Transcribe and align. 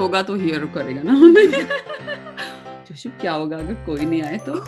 होगा 0.00 0.22
तो 0.22 0.34
हियर 0.36 0.64
करेगा 0.74 1.02
ना 1.04 1.14
जोशु 2.90 3.10
क्या 3.20 3.32
होगा 3.32 3.56
अगर 3.56 3.74
कोई 3.86 4.04
नहीं 4.04 4.22
आए 4.22 4.38
तो? 4.48 4.54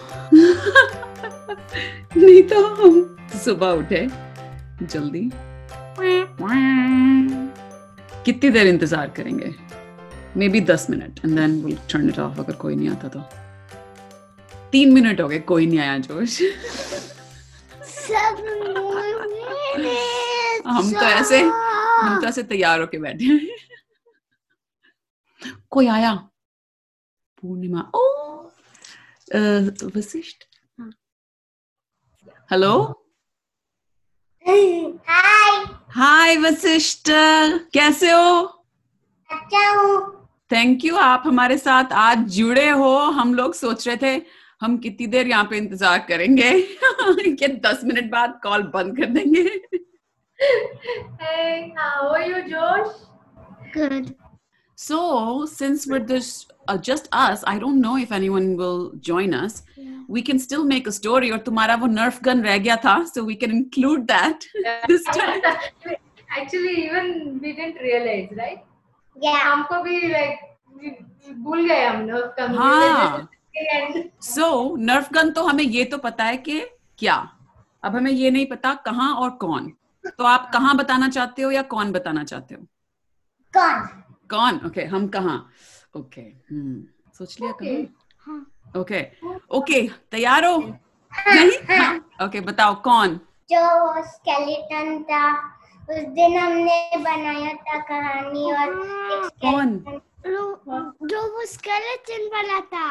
नहीं 2.16 2.42
तो 2.48 2.64
हम 2.74 3.16
सुबह 3.44 3.70
उठे 3.80 4.06
जल्दी। 4.82 5.30
कितनी 8.24 8.50
देर 8.50 8.66
इंतज़ार 8.66 9.08
करेंगे? 9.16 9.54
मे 10.36 10.48
बी 10.48 10.60
दस 10.70 10.86
minute 10.90 11.20
and 11.24 11.36
then 11.38 11.62
will 11.64 11.78
turn 11.92 12.08
it 12.08 12.18
off 12.18 12.38
अगर 12.40 12.54
कोई 12.64 12.76
नहीं 12.76 12.88
आता 12.88 13.08
तो। 13.16 13.20
तीन 14.72 14.92
मिनट 14.92 15.20
हो 15.20 15.28
गए 15.28 15.38
कोई 15.52 15.66
नहीं 15.66 15.78
आया 15.78 15.98
जोश। 15.98 16.40
हम 20.66 20.92
तो 20.92 21.06
ऐसे 21.06 21.40
हम 21.40 22.20
तो 22.20 22.26
ऐसे 22.28 22.42
तैयार 22.42 22.80
होके 22.80 22.98
बैठे 22.98 23.24
हैं। 23.24 23.40
कोई 25.70 25.86
आया 25.86 26.14
पूर्णिमा 27.42 27.90
ओ 27.94 28.02
Vashisht 29.96 30.44
hello 32.52 32.72
hi 34.48 34.92
hi 35.96 36.36
Vashisht 36.36 37.10
कैसे 37.74 38.10
हो 38.10 38.42
अच्छा 39.30 39.70
हूँ 39.70 40.28
थैंक 40.52 40.84
यू 40.84 40.96
आप 40.96 41.22
हमारे 41.26 41.58
साथ 41.58 41.92
आज 41.92 42.18
जुड़े 42.18 42.68
हो। 42.70 42.96
हम 42.96 43.34
लोग 43.34 43.54
सोच 43.54 43.88
रहे 43.88 43.96
थे 43.96 44.22
हम 44.60 44.76
कितनी 44.78 45.06
देर 45.06 45.28
यहाँ 45.28 45.44
पे 45.44 45.56
इंतज़ार 45.56 45.98
करेंगे? 45.98 46.50
कि 47.36 47.48
दस 47.48 47.80
मिनट 47.84 48.10
बाद 48.10 48.40
कॉल 48.42 48.62
बंद 48.62 48.96
कर 48.96 49.06
देंगे? 49.06 49.42
Hey, 51.20 51.72
how 51.78 52.10
are 52.10 52.22
you, 52.28 52.42
Josh? 52.50 52.92
Good 53.76 54.06
So, 54.82 54.98
since 55.46 55.86
we're 55.86 56.06
this 56.10 56.28
uh, 56.68 56.76
just 56.88 57.04
us, 57.12 57.42
I 57.46 57.58
don't 57.58 57.80
know 57.82 57.96
if 58.04 58.12
anyone 58.12 58.46
will 58.56 58.90
join 59.10 59.34
us. 59.34 59.62
Yeah. 59.76 59.98
We 60.08 60.22
can 60.28 60.38
still 60.38 60.64
make 60.64 60.86
a 60.86 60.92
story. 60.92 61.30
और 61.30 61.38
तुम्हारा 61.38 61.74
वो 61.74 61.86
nerf 61.86 62.22
gun 62.22 62.42
रह 62.44 62.58
गया 62.58 62.76
था, 62.76 63.04
so 63.04 63.24
we 63.28 63.36
can 63.36 63.52
include 63.52 64.06
that 64.06 64.38
yeah. 64.66 64.86
this 64.90 65.04
time. 65.16 65.40
Actually, 66.40 66.74
even 66.86 67.12
we 67.42 67.52
didn't 67.52 67.80
realize, 67.82 68.36
right? 68.38 68.58
या 69.24 69.38
हमको 69.38 69.82
भी 69.82 70.00
like 70.00 70.36
we- 70.80 71.28
we 71.28 71.34
भूल 71.34 71.68
गए 71.68 71.84
हम 71.84 72.10
लोग 72.10 72.36
कम 72.36 72.54
हाँ. 72.58 73.28
So, 74.20 74.76
nerf 74.90 75.12
gun 75.12 75.34
तो 75.34 75.46
हमें 75.46 75.64
ये 75.64 75.84
तो 75.84 75.98
पता 75.98 76.24
है 76.24 76.36
कि 76.36 76.60
क्या. 76.98 77.32
अब 77.84 77.96
हमें 77.96 78.12
ये 78.12 78.30
नहीं 78.30 78.46
पता 78.46 78.74
कहाँ 78.74 79.14
और 79.14 79.30
कौन. 79.30 79.72
तो 80.06 80.24
आप 80.24 80.50
कहाँ 80.52 80.76
बताना 80.76 81.08
चाहते 81.08 81.42
हो 81.42 81.50
या 81.50 81.62
कौन 81.62 81.92
बताना 81.92 82.24
चाहते 82.24 82.54
हो? 82.54 82.66
कौन 83.56 84.01
कौन? 84.34 84.60
ओके, 84.66 84.84
हम 84.94 85.06
कहाँ? 85.16 85.36
ओके, 85.96 86.20
हम्म, 86.20 86.82
सोच 87.18 87.40
लिया. 87.40 87.52
कहाँ? 87.62 88.40
ओके, 88.80 89.00
ओके, 89.58 89.80
तैयार 90.10 90.44
हो? 90.44 90.56
नहीं? 91.28 91.50
हाँ. 91.70 91.94
ओके, 92.26 92.40
बताओ 92.40 92.74
कौन? 92.82 93.18
जो 93.50 94.02
स्केलेटन 94.02 95.02
था 95.10 95.24
उस 95.90 96.04
दिन 96.16 96.36
हमने 96.38 96.96
बनाया 96.96 97.52
था 97.66 97.78
कहानी 97.88 98.52
और 98.52 98.74
कौन? 99.42 99.78
जो 100.26 101.22
वो 101.32 101.44
स्केलेटन 101.46 102.28
बना 102.34 102.60
था 102.74 102.84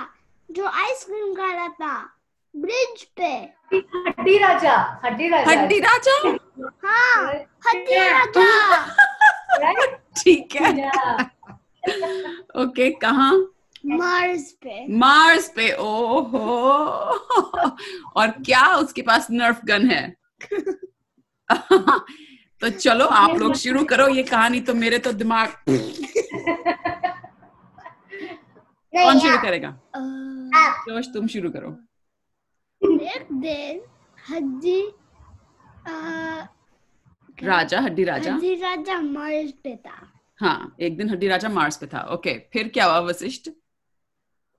जो 0.50 0.66
आइसक्रीम 0.67 1.33
खा 1.36 1.52
रहा 1.53 1.67
था 1.81 1.94
ब्रिज 2.53 3.03
पे 3.17 3.31
हड्डी 3.73 4.38
राजा 4.38 4.76
हड्डी 5.05 5.28
राजा 5.30 5.52
हड्डी 5.52 5.80
राजा 5.80 6.16
हाँ 6.86 7.33
हड्डी 7.67 7.98
राजा? 8.00 8.45
ठीक 10.18 10.56
है। 10.56 10.70
ओके 12.58 12.90
कहाँ? 13.02 13.34
मार्स 13.86 14.52
पे। 14.64 14.86
मार्स 14.98 15.48
पे 15.50 15.72
ओहो। 15.74 16.40
और 18.16 18.28
क्या 18.45 18.66
उसके 18.76 19.02
पास 19.02 19.28
नर्फ 19.32 19.61
गन 19.66 19.90
है? 19.90 20.04
तो 22.61 22.70
चलो 22.70 23.06
आप 23.06 23.38
लोग 23.38 23.54
शुरू 23.56 23.84
करो 23.86 24.08
ये 24.08 24.23
कहानी 24.23 24.60
तो 24.61 24.73
मेरे 24.73 24.98
तो 25.00 25.11
दिमाग 25.14 25.48
कौन 28.94 29.20
शुरू 29.20 29.38
करेगा? 29.38 29.70
आप। 30.58 30.86
जोश 30.90 31.08
तुम 31.14 31.28
शुरू 31.28 31.50
करो। 31.50 31.70
एक 32.82 33.28
दिन 33.32 33.82
हड्डी 34.30 34.82
राजा 37.44 37.80
हड्डी 37.80 38.04
राजा? 38.04 38.34
हड्डी 38.34 38.54
राजा 38.56 39.00
मार्स 39.02 39.52
पे 39.64 39.76
था। 39.76 40.12
हाँ 40.40 40.76
एक 40.80 40.98
दिन 40.98 41.10
हड्डी 41.10 41.28
राजा 41.28 41.50
मार्स 41.50 41.78
पे 41.78 41.88
था। 41.88 42.02
ओके 42.14 42.34
फिर 42.54 42.68
क्या 42.68 42.86
हुआ 42.86 43.00
वशिष्ठ? 43.00 43.50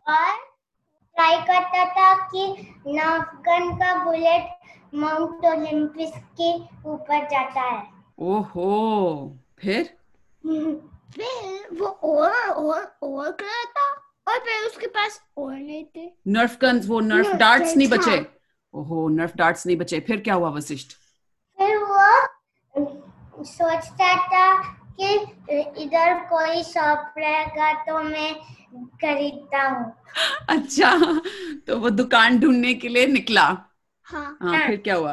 और 0.06 0.37
ट्राई 1.16 1.37
करता 1.41 1.84
था 1.94 2.15
कि 2.26 2.47
नफगन 2.88 3.70
का 3.76 3.94
बुलेट 4.04 4.94
माउंट 4.94 5.44
ओलंपिस 5.44 6.10
के 6.41 6.53
ऊपर 6.91 7.26
जाता 7.28 7.60
है। 7.60 7.82
ओहो 8.19 9.38
फिर? 9.59 9.82
फिर 11.14 11.76
वो 11.78 11.87
और 11.87 12.49
और 12.49 12.99
और 13.03 13.31
कर 13.32 13.44
रहा 13.44 13.64
था। 13.64 13.91
और 14.28 14.38
फिर 14.38 14.66
उसके 14.66 14.87
पास 14.87 15.20
और 15.37 15.54
नहीं 15.54 15.84
थे। 15.97 16.10
नर्फ 16.28 16.59
गन्स 16.60 16.87
वो 16.88 17.00
नर्फ 17.00 17.32
डार्ट्स 17.37 17.76
नहीं 17.76 17.88
बचे। 17.88 18.10
हाँ। 18.10 18.26
ओहो 18.75 19.09
नर्फ 19.09 19.37
डार्ट्स 19.37 19.66
नहीं 19.66 19.76
बचे। 19.76 20.00
फिर 20.00 20.20
क्या 20.20 20.34
हुआ 20.34 20.50
वशिष्ठ? 20.50 20.93
फिर 21.59 21.76
वो 21.76 22.26
सोचता 23.44 24.14
था 24.26 24.56
कि 25.00 25.14
इधर 25.82 26.19
कोई 26.30 26.62
शॉप 26.62 27.14
रहेगा 27.19 27.72
तो 27.84 27.98
मैं 28.03 28.34
खरीदता 29.03 29.62
हूँ। 29.69 29.92
अच्छा 30.48 30.91
तो 31.66 31.78
वो 31.78 31.91
दुकान 31.91 32.38
ढूँढने 32.41 32.75
के 32.75 32.88
लिए 32.88 33.06
निकला। 33.06 33.44
हाँ 34.06 34.38
हाँ। 34.42 34.66
फिर 34.66 34.76
क्या 34.76 34.94
हुआ? 34.94 35.12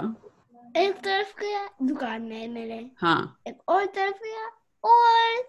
एक 0.77 0.95
तरफ़ 0.95 1.39
गया 1.39 1.67
दुकान 1.81 2.21
में 2.21 2.47
मिले। 2.47 2.79
हाँ। 2.97 3.39
एक 3.47 3.57
और 3.69 3.85
तरफ़ 3.85 4.23
गया 4.23 4.45
और 4.83 5.47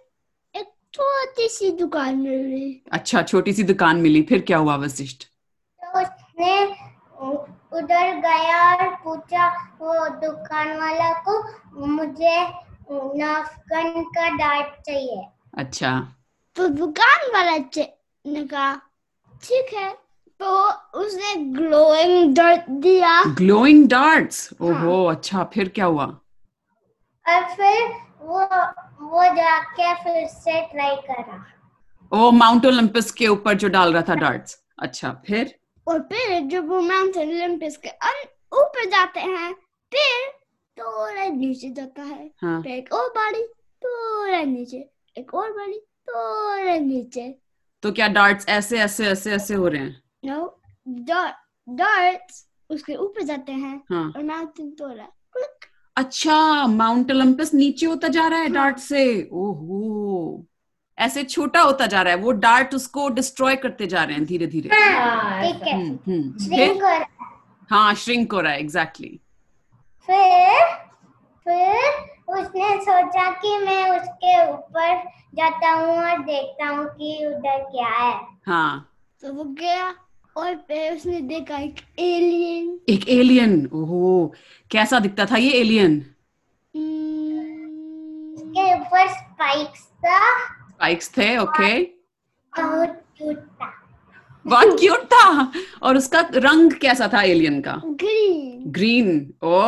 एक 0.54 0.72
छोटी 0.94 1.48
सी 1.48 1.70
दुकान 1.72 2.16
मिली। 2.16 2.82
अच्छा 2.92 3.22
छोटी 3.22 3.52
सी 3.52 3.62
दुकान 3.62 3.96
मिली 3.96 4.22
फिर 4.22 4.40
क्या 4.42 4.58
हुआ 4.58 4.76
वशिष्ठ? 4.76 5.24
तो 5.82 6.00
उसने 6.00 6.64
उधर 7.78 8.14
गया 8.20 8.58
और 8.70 8.94
पूछा 9.04 9.48
वो 9.80 10.08
दुकान 10.20 10.76
वाला 10.78 11.12
को 11.28 11.42
मुझे 11.86 12.38
नाफगन 12.92 14.02
का 14.02 14.28
डार्ट 14.36 14.80
चाहिए। 14.86 15.22
अच्छा। 15.58 15.90
तो 16.56 16.68
दुकान 16.68 17.30
वाला 17.34 17.56
कहा 18.26 18.74
ठीक 19.42 19.74
है। 19.74 19.90
तो 20.40 20.68
उसने 21.00 21.34
ग्लोइंग 21.52 22.34
डार्ट 22.36 22.70
दिया। 22.70 23.22
ग्लोइंग 23.38 23.88
डार्ट्स 23.88 24.48
ओहो 24.60 25.04
अच्छा 25.04 25.44
फिर 25.44 25.68
क्या 25.68 25.84
हुआ? 25.84 26.04
और 27.26 27.44
फिर 27.54 27.88
वो 28.20 28.40
वो 29.00 29.24
जाके 29.36 29.94
फिर 29.94 30.26
से 30.26 30.60
ट्राई 30.72 30.96
करा। 30.96 31.44
ओ 32.12 32.30
माउंट 32.30 32.66
ओलंपस 32.66 33.10
के 33.10 33.26
ऊपर 33.26 33.54
जो 33.54 33.68
डाल 33.68 33.92
रहा 33.92 34.02
था 34.08 34.14
डार्ट्स 34.14 34.58
अच्छा 34.78 35.10
फिर? 35.26 35.54
और 35.88 36.00
फिर 36.00 36.40
जब 36.40 36.68
वो 36.68 36.80
माउंटेन 36.80 37.30
ओलंपस 37.30 37.76
के 37.76 37.88
ऊपर 38.58 38.84
जाते 38.90 39.20
हैं 39.20 39.52
फिर 39.92 40.39
थोड़ा 40.80 41.26
नीचे 41.28 41.70
जाता 41.70 42.02
है। 42.02 42.30
हाँ। 42.42 42.60
फिर 42.62 42.72
एक 42.72 42.92
और 42.92 43.08
बारी 43.08 43.42
थोड़ा 43.82 44.42
नीचे। 44.42 44.88
एक 45.18 45.34
और 45.34 45.50
बारी 45.52 45.78
थोड़ा 46.08 46.76
नीचे। 46.76 47.34
तो 47.82 47.92
क्या 47.92 48.08
डार्ट्स 48.08 48.48
ऐसे 48.48 48.78
ऐसे 48.80 49.06
ऐसे 49.06 49.32
ऐसे 49.32 49.54
हो 49.54 49.68
रहे 49.68 49.80
हैं? 49.80 50.02
नो 50.24 50.56
डार्ट्स 51.68 52.46
उसके 52.70 52.94
ऊपर 52.94 53.22
जाते 53.22 53.52
हैं 53.52 53.82
हाँ। 53.90 54.12
और 54.16 54.24
माउंटेन 54.24 54.70
थोड़ा। 54.80 55.06
अच्छा 55.96 56.66
माउंट 56.66 57.10
ओलंपस 57.10 57.54
नीचे 57.54 57.86
होता 57.86 58.08
जा 58.08 58.26
रहा 58.26 58.38
है 58.38 58.44
हाँ। 58.44 58.54
डार्ट 58.54 58.78
से। 58.78 59.28
ओहो। 59.32 60.46
ऐसे 60.98 61.22
छोटा 61.24 61.60
होता 61.60 61.86
जा 61.86 62.02
रहा 62.02 62.14
है 62.14 62.18
वो 62.20 62.32
डार्ट 62.32 62.74
उसको 62.74 63.08
डिस्ट्रॉय 63.08 63.56
करते 63.56 63.86
जा 63.86 64.02
रहे 64.04 64.16
हैं 64.16 64.24
धीरे 64.24 64.46
धीरे 64.46 64.68
हाँ, 64.76 65.42
ठीक 65.42 65.62
हम्म 65.68 65.98
हम्म। 66.06 66.48
फिर 66.48 66.70
हो 66.72 66.80
रहा 66.80 66.90
है। 66.90 67.06
हाँ 67.70 67.94
श्रिंक 67.94 68.32
हो 68.32 68.40
रहा 68.40 68.52
है 68.52 68.60
एग्जैक्टली 68.60 69.20
फिर 70.10 70.78
फिर 71.46 72.36
उसने 72.36 72.68
सोचा 72.84 73.30
कि 73.42 73.56
मैं 73.58 73.84
उसके 73.90 74.34
ऊपर 74.52 74.96
जाता 75.34 75.70
हूँ 75.72 75.96
और 75.96 76.18
देखता 76.24 76.68
हूँ 76.68 76.86
कि 76.86 77.26
उधर 77.26 77.62
क्या 77.72 77.88
है। 77.88 78.14
हाँ। 78.46 78.86
तो 79.22 79.32
वो 79.32 79.44
गया 79.60 79.94
और 80.36 80.54
फिर 80.68 80.92
उसने 80.96 81.20
देखा 81.20 81.58
एक 81.58 81.80
एलियन 81.98 82.78
एक 82.88 83.08
एलियन 83.08 83.54
ओहो 83.74 84.32
कैसा 84.70 84.98
दिखता 85.00 85.26
था 85.26 85.36
ये 85.36 85.50
एलियन 85.60 85.98
उसके 88.34 88.74
ऊपर 88.74 89.08
स्पाइक्स 89.08 89.86
था। 90.04 90.18
स्पाइक्स 90.68 91.10
थे 91.16 91.36
ओके 91.38 91.82
बहुत 92.52 93.02
क्यूट 93.18 93.36
था। 93.36 93.72
बहुत 94.50 94.80
क्यूट 94.80 95.04
था 95.04 95.52
और 95.82 95.96
उसका 95.96 96.20
रंग 96.34 96.72
कैसा 96.72 97.08
था 97.12 97.22
एलियन 97.22 97.60
का? 97.60 97.82
ग्रीन 97.86 98.64
ग्रीन 98.66 99.34
ओ 99.42 99.60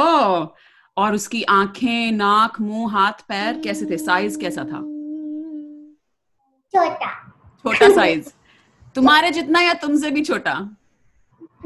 और 0.96 1.14
उसकी 1.14 1.42
आँखें 1.42 2.12
नाक 2.12 2.60
मुँह 2.60 2.92
हाथ 2.92 3.12
पैर 3.12 3.60
कैसे 3.60 3.86
थे? 3.86 3.96
साइज़ 3.96 4.38
कैसा 4.38 4.64
था? 4.64 4.80
छोटा। 6.74 7.10
छोटा 7.64 7.94
साइज़ 7.94 8.30
तुम्हारे 8.94 9.30
जितना 9.30 9.60
या 9.60 9.74
तुमसे 9.74 10.10
भी 10.10 10.22
छोटा? 10.22 10.76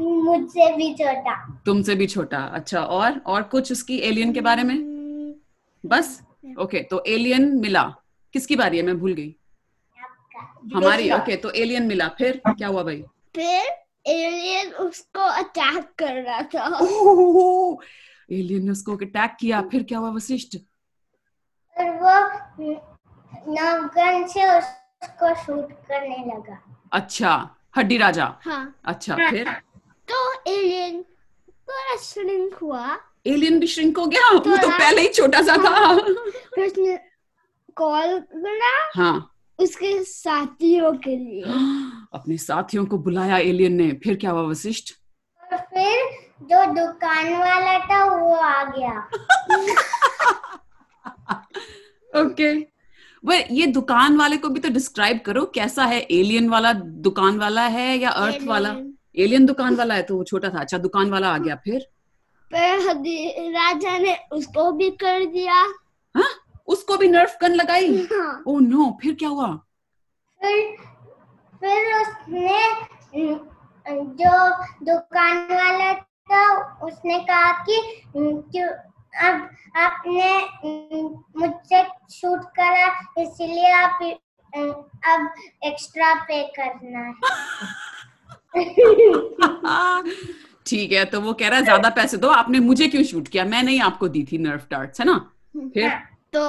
मुझसे 0.01 0.75
भी 0.75 0.93
छोटा। 0.93 1.61
तुमसे 1.65 1.95
भी 1.95 2.07
छोटा। 2.07 2.37
अच्छा 2.37 2.81
और 2.81 3.21
और 3.25 3.43
कुछ 3.43 3.71
उसकी 3.71 3.97
एलियन 3.97 4.33
के 4.33 4.41
बारे 4.41 4.63
में? 4.63 4.77
बस? 5.85 6.21
ओके 6.59 6.77
okay, 6.77 6.89
तो 6.89 7.03
एलियन 7.07 7.55
मिला। 7.57 7.83
किसकी 8.33 8.55
बारी 8.55 8.77
है? 8.77 8.83
मैं 8.83 8.99
भूल 8.99 9.13
गई। 9.13 9.35
हमारी 10.73 11.11
ओके 11.11 11.35
तो 11.35 11.49
एलियन 11.51 11.83
मिला 11.83 12.07
फिर 12.17 12.41
क्या 12.47 12.67
हुआ 12.67 12.83
भाई? 12.83 13.03
फिर 13.35 13.75
एलियन 14.07 14.71
उसको 14.83 15.19
अटैक 15.19 15.89
कर 15.99 16.13
रहा 16.23 16.41
था। 16.43 16.63
एलियन 18.31 18.65
ने 18.65 18.71
उसको 18.71 18.95
अटैक 18.97 19.35
किया 19.39 19.61
फिर 19.71 19.83
क्या 19.83 19.99
हुआ 19.99 20.09
वशिष्ठ? 20.09 20.57
और 21.77 21.89
वो 22.01 22.13
नवगन 23.49 24.27
से 24.27 24.47
उसको 24.57 25.33
शूट 25.43 25.71
करने 25.87 26.17
लगा। 26.27 26.61
अच्छा 26.93 27.31
हड्डी 27.77 27.97
राजा। 27.97 28.25
हाँ। 28.41 28.75
अच्छा 28.85 29.15
हाँ, 29.15 29.29
फिर? 29.31 29.49
तो 30.07 30.51
एलियन 30.51 31.01
थोड़ा 31.49 31.95
श्रिंक 32.01 32.53
हुआ। 32.53 32.97
एलियन 33.27 33.59
भी 33.59 33.67
श्रिंक 33.67 33.97
हो 33.97 34.05
गया? 34.05 34.29
वो 34.29 34.57
तो 34.57 34.69
पहले 34.69 35.01
ही 35.01 35.07
छोटा 35.07 35.41
सा 35.41 35.55
था। 35.57 35.97
फिर 35.97 36.65
उसने 36.65 36.97
कॉल 37.77 38.19
करा। 38.19 38.75
हाँ। 38.95 39.33
उसके 39.59 40.03
साथियों 40.03 40.93
के 40.93 41.15
लिए। 41.17 41.41
अपने 42.13 42.37
साथियों 42.37 42.85
को 42.85 42.97
बुलाया 42.97 43.37
एलियन 43.37 43.73
ने। 43.73 43.91
फिर 44.03 44.15
क्या 44.15 44.31
हुआ 44.31 44.41
वशिष्ठ? 44.41 44.93
और 45.43 45.57
फिर 45.57 46.05
जो 46.41 46.65
दुकान 46.73 47.33
वाला 47.33 47.79
था 47.79 48.03
वो 48.15 48.33
आ 48.33 48.63
गया। 48.63 49.09
ओके 52.21 52.53
वे 53.23 53.47
ये 53.51 53.65
दुकान 53.67 54.17
वाले 54.17 54.37
को 54.37 54.49
भी 54.49 54.59
तो 54.59 54.69
डिस्क्राइब 54.69 55.19
करो 55.25 55.45
कैसा 55.45 55.85
है? 55.85 55.99
एलियन 56.01 56.49
वाला 56.49 56.73
दुकान 56.73 57.37
वाला 57.37 57.61
है 57.61 57.97
या 57.97 58.09
अर्थ 58.09 58.43
वाला? 58.43 58.75
एलियन 59.17 59.45
दुकान 59.45 59.75
वाला 59.75 59.93
है 59.93 60.03
तो 60.03 60.17
वो 60.17 60.23
छोटा 60.23 60.49
था। 60.49 60.59
अच्छा 60.59 60.77
दुकान 60.77 61.09
वाला 61.09 61.33
आ 61.33 61.37
गया 61.37 61.55
फिर। 61.55 61.87
हदी 62.89 63.49
राजा 63.51 63.97
ने 63.97 64.17
उसको 64.31 64.71
भी 64.71 64.89
कर 64.89 65.25
दिया। 65.25 65.63
उसको 66.67 66.97
भी 66.97 67.07
नर्फ 67.07 67.37
गन 67.41 67.53
लगाई? 67.53 68.07
ओ 68.47 68.53
हाँ 68.53 68.61
नो 68.61 68.97
फिर 69.01 69.13
क्या 69.13 69.29
हुआ? 69.29 69.47
फिर 70.41 70.75
फिर 71.61 71.93
उसने 72.01 72.59
जो 74.19 74.31
दुकान 74.85 75.37
वाला 75.51 75.93
था 75.93 76.41
उसने 76.85 77.19
कहा 77.19 77.51
कि 77.69 77.77
अब 79.17 79.49
आपने 79.75 80.39
मुझसे 81.39 81.83
शूट 82.13 82.41
करा 82.59 82.87
इसलिए 83.21 83.71
आप 83.71 83.99
अब 85.05 85.33
एक्स्ट्रा 85.63 86.13
पे 86.23 86.43
करना 86.59 86.99
है. 86.99 87.13
ठीक 90.65 90.91
है 90.91 91.05
तो 91.05 91.21
वो 91.21 91.33
कह 91.33 91.47
रहा 91.47 91.59
है 91.59 91.63
ज़्यादा 91.63 91.89
पैसे 91.89 92.17
दो 92.17 92.29
आपने 92.29 92.59
मुझे 92.59 92.87
क्यों 92.87 93.03
शूट 93.03 93.27
किया? 93.27 93.45
मैं 93.45 93.63
नहीं 93.63 93.81
आपको 93.81 94.07
दी 94.07 94.27
थी 94.31 94.37
नर्फ 94.37 94.67
डार्ट्स 94.71 94.99
है 94.99 95.05
ना? 95.05 95.31
फिर 95.57 95.91
तो 96.33 96.47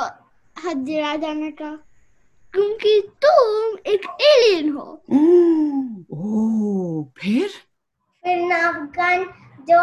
हदी 0.56 1.00
राजा 1.00 1.32
ने 1.32 1.50
कहा 1.50 1.76
क्योंकि 2.54 3.00
तुम 3.25 3.78
एक 3.86 4.06
एलियन 4.20 4.72
हो। 4.72 5.02
ओ 6.12 7.04
फिर? 7.19 7.48
फिर 8.25 8.38
नाफगान 8.38 9.25
जो 9.70 9.80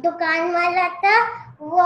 दुकान 0.00 0.52
वाला 0.52 0.88
था 0.88 1.16
वो 1.60 1.84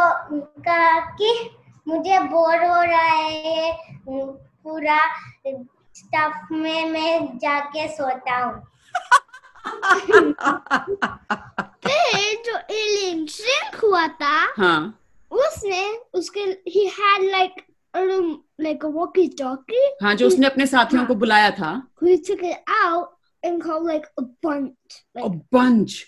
कहा 0.62 1.00
कि 1.00 1.50
मुझे 1.88 2.18
बोर 2.18 2.64
हो 2.64 2.82
रहा 2.82 3.00
है 3.00 3.72
पूरा 4.08 5.00
स्टफ़ 5.96 6.52
में 6.52 6.90
मैं 6.90 7.38
जाके 7.38 7.88
सोता 7.88 8.36
हूँ। 8.38 8.62
फिर 11.86 12.42
जो 12.46 12.56
एलियन 12.74 13.26
श्रिंक 13.26 13.74
हुआ 13.84 14.06
था 14.08 14.36
हाँ। 14.56 15.02
उसने 15.30 15.86
उसके 16.14 16.44
he 16.70 16.86
had 16.98 17.24
like 17.34 17.62
a 17.94 18.02
room 18.06 18.42
like 18.60 18.84
a 18.84 18.90
walkie 18.90 19.28
talkie 19.28 19.86
हाँ 20.02 20.14
जो 20.14 20.26
उसने 20.26 20.46
अपने 20.46 20.66
साथियों 20.66 21.06
को 21.06 21.14
बुलाया 21.14 21.50
था। 21.50 21.70
He 22.02 22.16
took 22.18 22.42
it 22.42 22.58
out 22.84 23.08
and 23.42 23.62
called 23.62 23.86
like 23.86 24.06
a 24.18 24.24
bunch 24.46 24.98
like 25.16 25.40
bunch 25.52 26.04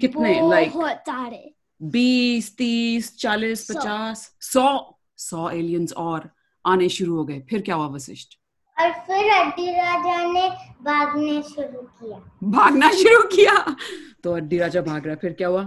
कितने 0.00 0.48
लाइक 0.50 0.72
बहुत 0.72 0.96
सारे। 1.08 1.54
बीस 1.82 2.56
तीस 2.56 3.16
चालीस 3.18 3.70
पचास 3.70 4.30
सौ? 4.40 4.98
सौ 5.16 5.48
एलियंस 5.50 5.92
और 5.92 6.30
आने 6.66 6.88
शुरू 6.88 7.16
हो 7.16 7.24
गए। 7.24 7.40
फिर 7.50 7.62
क्या 7.62 7.74
हुआ 7.74 7.86
वशिष्ठ? 7.86 8.34
और 8.80 8.92
फिर 9.06 9.30
अड्डी 9.30 9.70
राजा 9.70 10.32
ने 10.32 10.48
भागने 10.82 11.42
शुरू 11.42 11.80
किया। 11.82 12.18
भागना 12.44 12.90
शुरू 12.90 13.22
किया। 13.22 13.76
तो 14.24 14.32
अड्डी 14.32 14.58
राजा 14.58 14.80
भाग 14.80 15.04
रहा 15.06 15.14
है। 15.14 15.20
फिर 15.20 15.32
क्या 15.32 15.48
हुआ? 15.48 15.62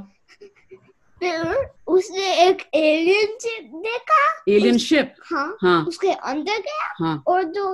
फिर 1.21 1.69
उसने 1.87 2.33
एक 2.43 2.61
एलियन 2.75 3.37
शिप 3.41 3.71
देखा। 3.83 4.21
एलियन 4.49 4.77
शिप 4.77 5.13
हाँ 5.31 5.57
हाँ। 5.61 5.83
उसके 5.87 6.11
अंदर 6.11 6.59
गया 6.59 6.93
हाँ। 6.99 7.23
और 7.27 7.43
जो 7.57 7.73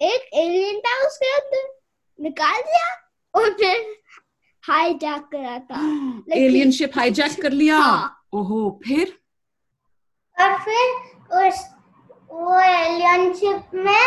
एक 0.00 0.28
एलियन 0.34 0.78
था 0.86 0.96
उसके 1.06 1.32
अंदर 1.34 1.68
निकाल 2.18 2.60
दिया 2.62 2.88
और 3.34 3.50
फिर 3.50 3.84
हाईजैक 4.64 5.28
करा 5.32 5.58
था। 5.58 5.80
एलियन 6.36 6.70
शिप 6.70 6.96
हाईजैक 6.96 7.40
कर 7.42 7.52
लिया। 7.52 7.78
हाँ। 7.78 8.22
ओहो 8.34 8.80
फिर? 8.84 9.18
और 10.36 10.56
फिर 10.64 11.46
उस 11.46 11.64
वो 12.32 12.58
एलियन 12.60 13.32
शिप 13.34 13.70
में 13.74 14.06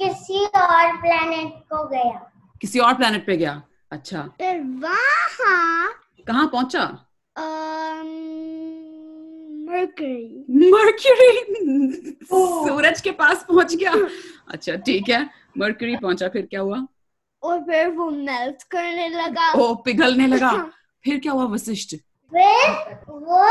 किसी 0.00 0.44
और 0.46 0.96
प्लेनेट 1.00 1.52
को 1.72 1.86
गया। 1.88 2.28
किसी 2.60 2.78
और 2.78 2.94
प्लेनेट 2.94 3.26
पे 3.26 3.36
गया। 3.36 3.62
अच्छा। 3.92 4.22
फिर 4.38 4.60
वहाँ 4.82 5.88
कहाँ 6.26 6.46
पहुँचा? 6.48 6.84
मर्करी 9.68 10.44
मर्क्यूरी 10.70 11.30
सूरज 12.32 13.00
के 13.00 13.10
पास 13.10 13.44
पहुँच 13.48 13.74
गया। 13.74 13.92
अच्छा 14.48 14.76
ठीक 14.76 15.08
है। 15.08 15.30
मर्क्यूरी 15.58 15.96
पहुँचा 15.96 16.28
फिर 16.28 16.46
क्या 16.46 16.60
हुआ? 16.60 16.86
और 17.42 17.60
फिर 17.60 17.88
वो 17.88 18.10
मेल्ट 18.10 18.62
करने 18.62 19.08
लगा। 19.08 19.52
ओ 19.52 19.74
पिघलने 19.74 20.26
लगा। 20.26 20.52
फिर 21.04 21.18
क्या 21.18 21.32
हुआ 21.32 21.44
वशिष्ठ? 21.44 21.96
फिर 22.32 22.70
वो 23.08 23.46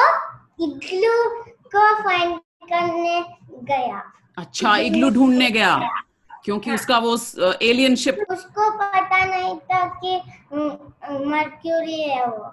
इग्लू 0.66 1.44
को 1.76 2.04
फाइंड 2.04 2.40
करने 2.64 3.24
गया। 3.64 4.14
अच्छा 4.38 4.78
इग्लू 4.78 5.10
ढूँढने 5.10 5.50
गया। 5.52 5.80
क्योंकि 6.46 6.72
उसका 6.72 6.98
वो 6.98 7.18
एलियन 7.62 7.96
शिप 7.96 8.18
उसको 8.30 8.70
पता 8.78 9.26
नहीं 9.26 9.56
था 9.56 9.86
कि 9.86 10.16
मर्क्यूरी 11.26 12.02
है 12.02 12.26
वो। 12.28 12.44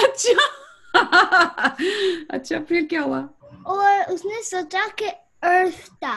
अच्छा। 0.04 0.63
अच्छा 2.30 2.58
फिर 2.58 2.86
क्या 2.86 3.02
हुआ? 3.02 3.28
और 3.66 4.12
उसने 4.12 4.42
सोचा 4.42 4.86
कि 4.98 5.08
अर्थ 5.44 5.88
था। 6.04 6.16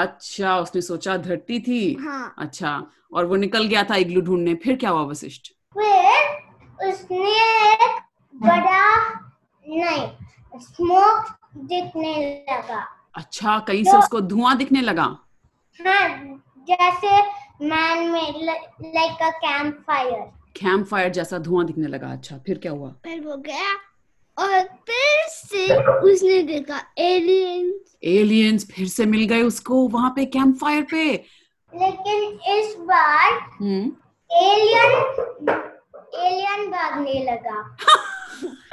अच्छा 0.00 0.58
उसने 0.60 0.80
सोचा 0.82 1.16
धरती 1.16 1.60
थी। 1.60 1.94
हाँ। 2.00 2.34
अच्छा 2.38 2.82
और 3.12 3.24
वो 3.24 3.36
निकल 3.36 3.66
गया 3.66 3.82
था 3.84 3.96
इग्लू 3.96 4.20
ढूँढने। 4.20 4.54
फिर 4.54 4.76
क्या 4.76 4.90
हुआ 4.90 5.02
वशिष्ठ? 5.02 5.52
फिर 5.78 6.88
उसने 6.88 7.30
एक 7.72 8.00
बड़ा 8.34 9.08
नहीं 9.64 10.60
स्मोक 10.60 11.36
दिखने 11.56 12.14
लगा। 12.50 12.86
अच्छा 13.16 13.58
कहीं 13.58 13.84
तो, 13.84 13.90
से 13.90 13.96
उसको 13.96 14.20
धुआँ 14.20 14.56
दिखने 14.56 14.80
लगा? 14.80 15.04
हाँ 15.80 16.08
जैसे 16.68 17.20
मैन 17.66 18.08
में 18.10 18.40
like 18.42 19.22
a 19.22 19.30
camp 19.38 19.74
fire 19.86 20.20
camp 20.56 20.86
fire 20.86 21.10
जैसा 21.12 21.38
धुआँ 21.38 21.64
दिखने 21.66 21.86
लगा। 21.88 22.12
अच्छा 22.12 22.38
फिर 22.46 22.58
क्या 22.58 22.72
हुआ? 22.72 22.90
फिर 23.04 23.20
वो 23.20 23.36
गया 23.36 23.74
और 24.38 24.62
फिर 24.62 25.26
से 25.28 25.74
उसने 26.12 26.42
देखा 26.42 26.80
एलियंस 26.98 27.96
एलियंस 28.04 28.66
फिर 28.70 28.88
से 28.88 29.04
मिल 29.04 29.24
गए 29.24 29.42
उसको 29.42 29.88
वहाँ 29.88 30.10
पे 30.16 30.24
कैंप 30.24 30.56
फायर 30.56 30.82
पे। 30.82 31.04
लेकिन 31.72 32.38
इस 32.58 32.74
बार 32.78 33.32
हम्म। 33.32 33.92
एलियन 34.30 34.90
एलियन 36.14 36.70
भागने 36.70 37.24
लगा। 37.24 37.76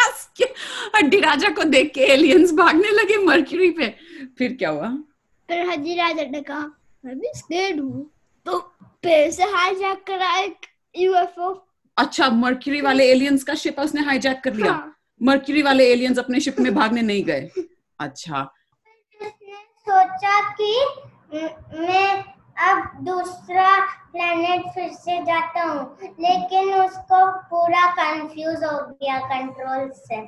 हंस 0.01 0.29
के 0.41 1.63
देख 1.65 1.91
के 1.93 2.01
एलियंस 2.01 2.53
भागने 2.53 2.91
लगे 2.91 3.17
मर्क्यूरी 3.17 3.69
पे। 3.69 3.87
फिर 4.37 4.53
क्या 4.53 4.69
हुआ? 4.69 4.89
फिर 5.49 5.69
हजी 5.69 5.95
राजा 5.95 6.23
ने 6.23 6.41
कहा 6.41 6.71
मैं 7.05 7.19
भी 7.19 7.31
स्केर्ड 7.35 7.79
हूँ। 7.79 8.09
तो 8.45 8.59
फिर 9.03 9.31
से 9.31 9.43
हाईजैक 9.43 10.03
करा 10.07 10.37
एक 10.39 10.65
यूएफओ 10.97 11.53
अच्छा 11.97 12.29
मर्क्यूरी 12.29 12.81
वाले 12.81 13.11
एलियंस 13.11 13.43
का 13.43 13.55
शिप 13.55 13.79
उसने 13.79 14.01
हाईजैक 14.01 14.41
कर 14.43 14.53
लिया। 14.53 14.71
हाँ। 14.71 14.95
मर्क्यूरी 15.23 15.61
वाले 15.61 15.91
एलियंस 15.91 16.19
अपने 16.19 16.39
शिप 16.39 16.59
में 16.59 16.73
भागने 16.75 17.01
नहीं 17.01 17.23
गए। 17.23 17.49
अच्छा। 17.99 18.43
सोचा 19.89 20.39
कि 20.51 20.73
मैं 21.79 22.23
अब 22.63 22.89
दूसरा 23.03 23.69
प्लेनेट 24.11 24.65
फिर 24.73 24.89
से 24.93 25.17
जाता 25.25 25.61
हूँ 25.63 25.97
लेकिन 26.19 26.73
उसको 26.73 27.25
पूरा 27.49 27.85
कंफ्यूज 27.91 28.63
हो 28.63 28.77
गया 28.91 29.19
कंट्रोल 29.19 29.89
से। 29.95 30.21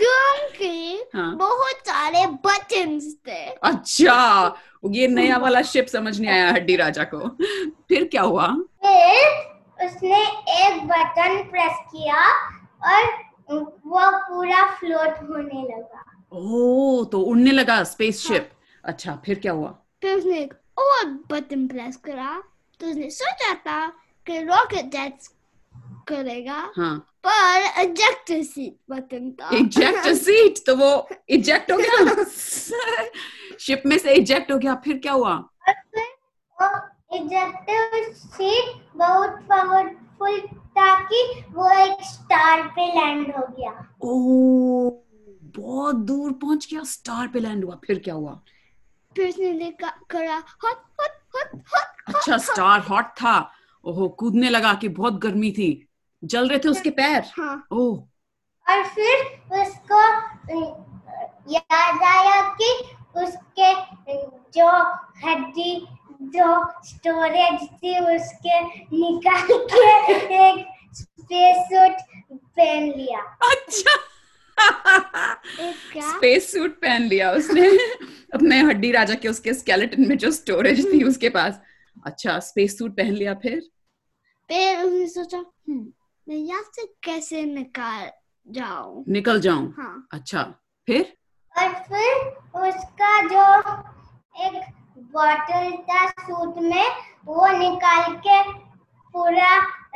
क्योंकि 0.00 1.04
हाँ। 1.14 1.34
बहुत 1.36 1.88
सारे 1.88 2.26
बटन 2.46 2.98
थे। 3.28 3.44
अच्छा 3.62 4.54
ये 4.90 5.08
नया 5.08 5.36
वाला 5.36 5.62
शिप 5.62 5.86
समझ 5.86 6.18
नहीं 6.20 6.30
आया 6.30 6.50
हड्डी 6.50 6.76
राजा 6.76 7.04
को। 7.04 7.28
फिर 7.88 8.04
क्या 8.04 8.22
हुआ? 8.22 8.46
फिर 8.84 9.48
उसने 9.84 10.22
एक 10.64 10.82
बटन 10.88 11.42
प्रेस 11.50 11.78
किया 11.92 12.22
और 12.90 13.04
वो 13.52 14.10
पूरा 14.28 14.64
फ्लोट 14.74 15.18
होने 15.30 15.62
लगा। 15.68 16.04
ओ 16.32 17.04
तो 17.12 17.20
उड़ने 17.20 17.50
लगा 17.52 17.82
स्पेसशिप 17.84 18.50
हाँ। 18.52 18.90
अच्छा 18.92 19.14
फिर 19.24 19.38
क्या 19.38 19.52
हुआ? 19.52 19.70
फिर 20.02 20.16
उसने 20.18 20.38
एक 20.38 20.54
और 20.78 21.04
बटन 21.30 21.66
प्रेस 21.68 21.96
करा 22.04 22.42
तो 22.80 22.86
उसने 22.86 23.10
सोचा 23.10 23.54
था 23.54 23.86
कि 24.26 24.42
रॉकेट 24.42 24.92
जेट 24.92 25.28
करेगा 26.08 26.70
हाँ। 26.76 26.96
पर 27.26 27.80
एजेक्टर 27.80 28.42
सीट 28.42 28.76
बटन 28.90 29.30
था। 29.40 29.50
इजेक्ट 29.56 30.08
सीट 30.22 30.58
तो 30.66 30.76
वो 30.76 31.08
इजेक्ट 31.28 31.72
हो 31.72 31.76
गया? 31.78 32.24
शिप 33.60 33.82
में 33.86 33.98
से 33.98 34.12
इजेक्ट 34.14 34.52
हो 34.52 34.58
गया 34.58 34.74
फिर 34.84 34.98
क्या 34.98 35.12
हुआ? 35.12 35.34
और 36.58 36.89
फिर 37.10 37.20
वो 37.20 37.26
इजेक्टिव 37.26 38.12
सीट 38.12 38.96
बहुत 38.96 39.30
पावरफुल 39.30 40.40
था 40.46 40.94
कि 41.00 41.44
वो 41.50 41.70
एक 41.70 42.02
स्टार 42.02 42.62
पे 42.62 42.86
लैंड 42.86 43.34
हो 43.36 43.46
गया। 43.50 43.70
ओ 44.02 44.90
बहुत 45.58 45.96
दूर 45.96 46.32
पहुँच 46.32 46.68
गया 46.70 46.82
स्टार 46.84 47.28
पे 47.28 47.40
लैंड 47.40 47.64
हुआ। 47.64 47.78
फिर 47.86 47.98
क्या 47.98 48.14
हुआ? 48.14 48.40
फिर 49.16 49.28
उसने 49.28 49.70
करा 49.80 50.36
हट 50.36 50.76
हट 51.00 51.18
हट 51.36 51.54
हट 51.74 52.14
अच्छा 52.14 52.38
स्टार 52.38 52.80
हॉट 52.80 53.04
था। 53.04 53.52
ओहो 53.84 54.08
कूदने 54.08 54.50
लगा 54.50 54.74
कि 54.74 54.88
बहुत 54.88 55.14
गर्मी 55.14 55.50
थी। 55.52 55.88
जल 56.24 56.48
रहे 56.48 56.58
थे 56.58 56.68
उसके 56.68 56.90
पैर? 56.90 57.24
हाँ। 57.38 57.66
ओह। 57.72 57.98
और 58.70 58.84
फिर 58.84 59.16
उसको 59.62 60.00
याद 61.50 62.02
आया 62.02 62.40
कि 62.60 62.72
उसके 63.16 63.72
जो 64.52 64.68
हड्डी 65.24 65.86
जो 66.20 66.48
स्टोरेज 66.84 67.68
थी 67.74 67.98
उसके 68.16 68.60
निकाल 68.96 69.46
के 69.50 70.48
एक 70.48 70.66
स्पेस 70.94 71.56
सूट 71.66 72.00
पहन 72.56 72.82
लिया। 72.96 73.20
अच्छा। 73.50 73.96
स्पेस 76.10 76.52
सूट 76.52 76.80
पहन 76.80 77.02
लिया 77.02 77.30
उसने। 77.32 77.68
अपने 78.34 78.60
हड्डी 78.62 78.90
राजा 78.92 79.14
के 79.14 79.28
उसके 79.28 79.54
स्केलेटन 79.54 80.08
में 80.08 80.16
जो 80.18 80.30
स्टोरेज 80.30 80.84
थी 80.92 81.02
उसके 81.04 81.28
पास। 81.28 81.60
अच्छा 82.06 82.38
स्पेस 82.38 82.78
सूट 82.78 82.96
पहन 82.96 83.12
लिया 83.12 83.34
फिर? 83.34 83.60
फिर 84.50 84.82
उसने 84.84 85.06
सोचा 85.08 85.38
हम्म 85.38 85.92
मैं 86.26 86.36
यहाँ 86.36 86.62
से 86.74 86.86
कैसे 87.04 87.44
निकाल 87.44 88.10
जाऊँ? 88.48 89.04
निकल 89.08 89.40
जाऊँ? 89.40 89.72
हाँ। 89.78 90.08
अच्छा 90.12 90.42
फिर? 90.88 91.12
और 91.54 91.72
फिर 91.88 92.14
उसका 92.68 93.20
जो 93.26 93.44
एक 94.46 94.62
बॉटल 95.14 95.70
था 95.88 96.06
सूट 96.08 96.58
में 96.62 96.88
वो 97.26 97.46
निकाल 97.58 98.14
के 98.26 98.42
पूरा 99.14 99.50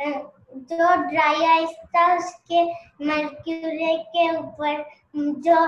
जो 0.07 0.95
ड्राई 1.09 1.43
आइस 1.45 1.69
था 1.95 2.05
उसके 2.17 2.63
मर्क्यूरी 3.05 3.97
के 4.15 4.29
ऊपर 4.37 4.83
जो 5.15 5.65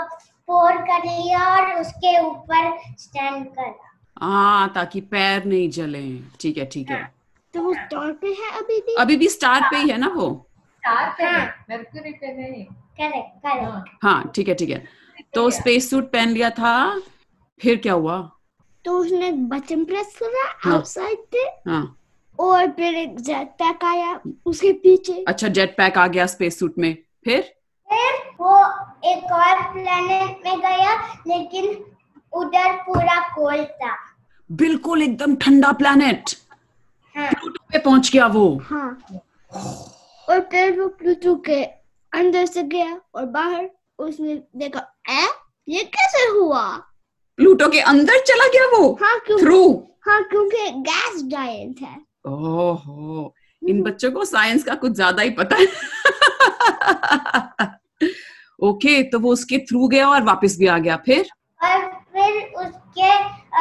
पोर 0.50 0.78
कर 0.90 1.04
लिया 1.06 1.40
और 1.48 1.74
उसके 1.80 2.20
ऊपर 2.26 2.78
स्टैंड 3.00 3.46
करा। 3.48 3.74
हाँ 4.22 4.70
ताकि 4.76 5.02
पैर 5.12 5.46
नहीं 5.46 5.70
जले। 5.70 6.04
ठीक 6.40 6.58
है 6.58 6.66
ठीक 6.66 6.92
है। 6.92 7.02
तो 7.54 7.62
वो 7.62 7.74
स्टोर 7.74 8.12
पे 8.22 8.28
है 8.28 8.52
अभी 8.60 8.80
भी? 8.82 8.96
अभी 9.00 9.16
भी 9.18 9.28
स्टार 9.30 9.68
पे 9.72 9.78
ही 9.78 9.90
है 9.90 9.98
ना 9.98 10.08
वो? 10.08 10.30
स्टार 10.84 11.14
पे 11.18 11.24
हाँ। 11.24 11.46
मरकरी 11.72 12.12
पे 12.12 12.34
नहीं। 12.34 12.64
करेक्ट 12.66 13.46
करेक्ट 13.46 13.66
हाँ। 13.66 13.84
हाँ 14.04 14.32
ठीक 14.36 14.48
है 14.48 14.56
ठीक 14.56 14.70
है। 14.70 14.84
तो 15.34 15.50
स्पेस 15.50 15.90
सूट 15.90 16.12
पहन 16.12 16.30
लिया 16.30 16.50
था 16.50 16.74
फिर 17.62 17.78
क्या 17.78 17.94
हुआ? 17.94 18.18
तो 18.88 18.98
उसने 18.98 19.32
बटन 19.52 19.84
प्रेस 19.86 20.16
करा 20.20 20.44
हाँ। 20.60 20.74
आउटसाइड 20.74 21.18
पे 21.32 21.40
हाँ। 21.70 21.98
और 22.40 22.68
फिर 22.72 22.96
एक 22.96 23.20
जेट 23.20 23.48
पैक 23.62 23.84
आया 23.84 24.20
उसके 24.46 24.72
पीछे। 24.84 25.14
अच्छा 25.28 25.48
जेट 25.48 25.76
पैक 25.78 25.98
आ 25.98 26.06
गया 26.08 26.26
स्पेस 26.26 26.60
सूट 26.60 26.78
में। 26.78 26.94
फिर? 27.24 27.42
फिर 27.90 28.14
वो 28.42 28.56
एक 29.12 29.32
और 29.34 29.62
प्लेनेट 29.74 30.46
में 30.46 30.60
गया 30.60 30.96
लेकिन 31.28 31.66
उधर 32.34 32.76
पूरा 32.86 33.20
कोल्ड 33.36 33.68
था। 33.82 33.96
बिल्कुल 34.50 35.02
एकदम 35.04 35.36
ठंडा 35.36 35.72
प्लैनेट 35.82 36.36
हाँ। 37.16 37.32
प्लूटो 37.32 37.66
पे 37.72 37.80
पहुँच 37.80 38.12
गया 38.14 38.28
वो। 38.28 38.50
हाँ। 38.64 38.90
और 40.30 40.40
फिर 40.52 40.80
वो 40.80 40.88
प्लूटो 41.00 41.36
के 41.46 41.64
अंदर 42.14 42.46
से 42.46 42.64
गया 42.64 43.00
और 43.16 43.26
बाहर 43.26 43.70
उसने 44.00 44.36
देखा 44.56 44.92
ए 45.10 45.28
ये 45.68 45.84
कैसे 45.84 46.28
हुआ? 46.30 46.64
प्लूटो 47.40 47.68
के 47.70 47.80
अंदर 47.80 48.20
चला 48.28 48.48
गया 48.48 48.68
वो? 48.78 48.98
हाँ 49.02 49.20
क्यों? 49.26 49.40
थ्रू 49.40 49.62
हाँ 50.08 50.22
क्योंकि 50.24 50.70
गैस 50.82 51.24
जायंट 51.24 51.82
है। 51.82 51.96
ओहो 52.28 53.34
इन 53.62 53.82
बच्चों 53.84 54.12
को 54.12 54.26
साइंस 54.26 54.64
का 54.64 54.76
कुछ 54.76 54.92
ज़्यादा 54.92 55.24
ही 55.24 55.30
पता 55.30 55.56
है। 55.56 55.66
ओके 58.60 58.90
okay, 58.90 59.12
तो 59.12 59.20
वो 59.20 59.32
उसके 59.34 59.58
थ्रू 59.60 59.88
गया 59.88 60.08
और 60.10 60.24
वापस 60.24 60.58
भी 60.60 60.68
आ 60.68 60.78
गया 60.78 60.96
फिर? 61.06 61.30
और 61.64 61.86
फिर 62.14 62.42
उसके 62.58 63.12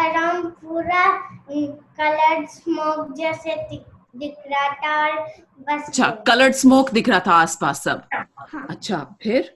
अराउंड 0.05 0.47
पूरा 0.53 1.05
कलर्ड 1.51 2.49
स्मोक 2.49 3.13
जैसे 3.17 3.55
दिख 3.71 3.85
दिख 4.17 4.35
रहा 4.47 4.69
था 4.75 4.97
और 5.03 5.27
बस 5.61 5.89
अच्छा 5.89 6.11
कलर्ड 6.27 6.55
स्मोक 6.55 6.91
दिख 6.91 7.09
रहा 7.09 7.21
था 7.27 7.33
आसपास 7.33 7.83
सब। 7.85 8.03
हाँ। 8.13 8.67
अच्छा 8.71 8.99
फिर? 9.23 9.56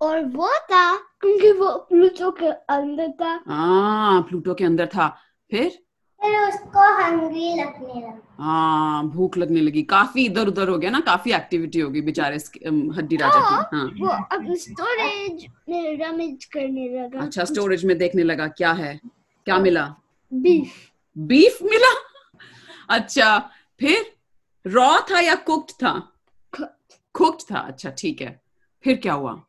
और 0.00 0.24
वो 0.26 0.48
था 0.72 0.94
क्योंकि 1.20 1.50
वो 1.52 1.72
प्लूटो 1.88 2.30
के 2.30 2.46
अंदर 2.74 3.10
था। 3.20 3.40
हाँ 3.48 4.22
प्लूटो 4.22 4.54
के 4.54 4.64
अंदर 4.64 4.86
था। 4.86 5.08
फिर? 5.50 5.68
फिर 6.20 6.38
उसको 6.40 6.80
हंग्री 6.96 7.54
लगने 7.54 8.00
लगा। 8.00 8.44
हाँ 8.44 9.08
भूख 9.08 9.36
लगने 9.38 9.60
लगी। 9.60 9.82
काफ़ी 9.82 10.24
इधर 10.26 10.48
उधर 10.48 10.68
हो 10.68 10.76
गया 10.78 10.90
ना 10.90 11.00
काफ़ी 11.00 11.32
एक्टिविटी 11.32 11.80
होगी 11.80 12.00
बेचारे 12.00 12.36
हड्डी 12.96 13.16
राजा 13.16 13.40
की। 13.40 13.76
हाँ 13.76 13.84
वो 14.00 14.08
अपने 14.08 14.56
स्टोरेज 14.56 15.46
में 15.68 15.98
रमेज 15.98 16.44
करने 16.44 16.88
लगा। 16.88 17.20
अच्छा 17.20 17.44
स्टोरेज 17.44 17.84
में 17.84 17.96
देखने 17.98 18.22
लगा 18.22 18.46
क्या 18.48 18.72
है? 18.72 18.98
क्या 19.46 19.58
मिला? 19.58 19.84
बीफ 20.32 20.72
बीफ 21.16 21.58
मिला? 21.62 21.94
अच्छा 22.90 23.38
फिर? 23.80 24.12
रॉ 24.64 24.98
था 25.10 25.20
या 25.20 25.34
कुक्ड 25.34 25.70
था? 25.82 25.92
कुक्ड 26.52 27.42
था 27.50 27.58
अच्छा 27.58 27.90
ठीक 27.98 28.20
है। 28.20 28.40
फिर 28.84 28.96
क्या 28.96 29.12
हुआ? 29.12 29.40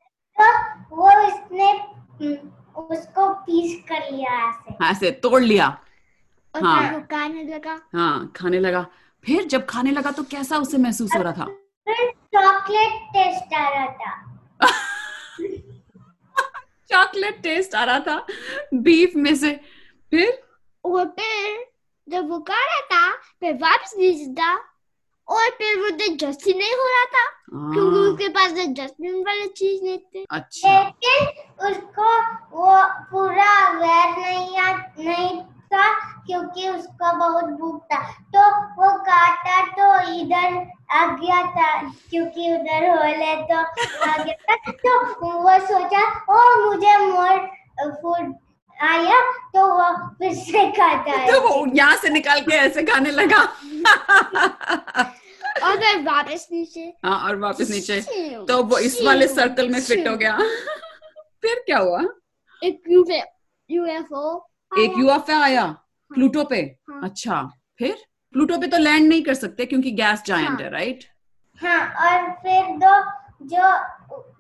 वो 0.92 1.28
इसने 1.28 1.72
हम्म, 1.72 2.34
उसको 2.82 3.34
पीस 3.34 3.84
कर 3.92 4.12
लिया 4.12 4.50
ऐसे। 4.50 4.84
हाँ, 4.84 4.92
ऐसे 4.92 5.12
तोड़ 5.12 5.42
लिया। 5.44 5.78
हाँ। 6.64 7.02
खाने 7.02 7.44
लगा। 7.44 7.82
हाँ 7.96 8.34
खाने 8.36 8.60
लगा। 8.60 8.88
फिर 9.26 9.44
जब 9.44 9.66
खाने 9.66 9.92
लगा 9.92 10.12
तो 10.12 10.24
कैसा 10.24 10.58
उसे 10.58 10.78
महसूस 10.78 11.16
हो 11.16 11.22
रहा 11.22 11.32
था? 11.32 11.46
फिर 11.88 12.10
चॉकलेट 12.10 12.90
टेस्ट 12.90 13.54
आ 13.54 13.70
रहा 13.70 13.88
था। 13.88 14.24
चॉकलेट 16.92 17.42
टेस्ट 17.42 17.76
आ 17.76 17.84
रहा 17.84 18.00
था 18.00 18.28
बीफ 18.74 19.12
में 19.16 19.36
से। 19.36 19.52
फिर? 20.12 20.44
वो 20.86 21.06
फिर 21.06 21.66
जब 22.10 22.30
वो 22.30 22.40
खा 22.40 22.66
रहा 22.66 22.82
था 22.82 23.12
फिर 23.40 23.54
वापस 23.54 23.94
था 24.40 24.77
और 25.30 25.50
फिर 25.58 25.80
वो 25.80 25.90
जस्टिस 25.90 26.56
नहीं 26.56 26.74
हो 26.74 26.88
रहा 26.88 27.06
था 27.16 27.26
क्योंकि 27.50 27.98
हाँ, 27.98 28.08
उसके 28.08 28.28
पास 28.30 28.52
जस्टिन 28.52 29.16
वाला 29.26 29.46
चीज़ 29.58 29.84
नहीं 29.84 29.98
थे। 29.98 30.26
अच्छा। 30.32 30.80
लेकिन 30.80 31.68
उसको 31.70 32.10
वो 32.58 32.76
पूरा 33.12 33.52
अवेयर 33.68 34.18
नहीं 34.18 34.58
आ, 34.58 34.72
नहीं 35.00 35.42
था 35.74 35.90
क्योंकि 36.26 36.68
उसको 36.70 37.18
बहुत 37.18 37.46
भूख 37.60 37.84
था। 37.94 38.02
तो 38.36 38.42
वो 38.82 38.92
काटा 39.10 39.62
तो 39.78 39.88
इधर 40.14 40.56
आ 40.92 41.06
गया 41.16 41.42
था 41.56 41.72
क्योंकि 42.10 42.52
उधर 42.54 42.90
होल 42.90 43.22
है 43.22 43.36
तो 43.44 43.58
आ 44.10 44.18
गया 44.24 44.56
था। 44.56 44.72
तो 44.72 45.00
वो 45.44 45.58
सोचा 45.68 46.04
ओ 46.30 46.66
मुझे 46.66 46.98
मोर 46.98 47.40
फ़ूड 48.02 48.34
आया 48.84 49.20
तो 49.54 49.66
वो 49.68 49.92
फिर 50.20 50.34
से 50.34 50.68
खाता 50.72 51.12
है। 51.12 51.32
तो 51.32 51.40
वो 51.42 51.66
यहाँ 51.76 51.96
से 51.98 52.10
निकाल 52.10 52.42
के 52.42 52.56
ऐसे 52.56 52.84
खाने 52.84 53.12
लगा। 53.12 53.40
और 55.64 55.78
फिर 55.78 56.02
वापस 56.04 56.48
नीचे। 56.52 56.82
हाँ 57.06 57.20
और 57.28 57.36
वापस 57.40 57.70
नीचे। 57.72 58.00
तो 58.48 58.62
वो 58.64 58.78
इस 58.80 59.00
वाले 59.04 59.28
सर्कल 59.28 59.70
में 59.70 59.80
फिट 59.82 60.08
हो 60.08 60.16
गया। 60.18 60.38
फिर 61.42 61.64
क्या 61.66 61.78
हुआ? 61.78 62.02
एक 62.62 62.82
यूएफओ 63.70 64.36
एक 64.80 64.94
यूएफए 64.98 65.34
आया 65.34 65.66
प्लूटो 66.12 66.44
पे? 66.44 66.58
हाँ। 66.90 67.02
अच्छा 67.04 67.42
फिर? 67.80 67.96
प्लूटो 68.34 68.58
पे 68.58 68.68
तो 68.68 68.78
लैंड 68.78 69.08
नहीं 69.10 69.22
कर 69.24 69.34
सकते 69.34 69.66
क्योंकि 69.66 69.92
गैस 69.92 70.24
जायंट 70.26 70.50
हाँ। 70.50 70.58
है 70.58 70.70
राइट 70.72 71.04
हाँ 71.62 71.80
और 72.06 72.32
फिर 72.42 72.64
दो 72.78 72.94
जो 73.42 73.72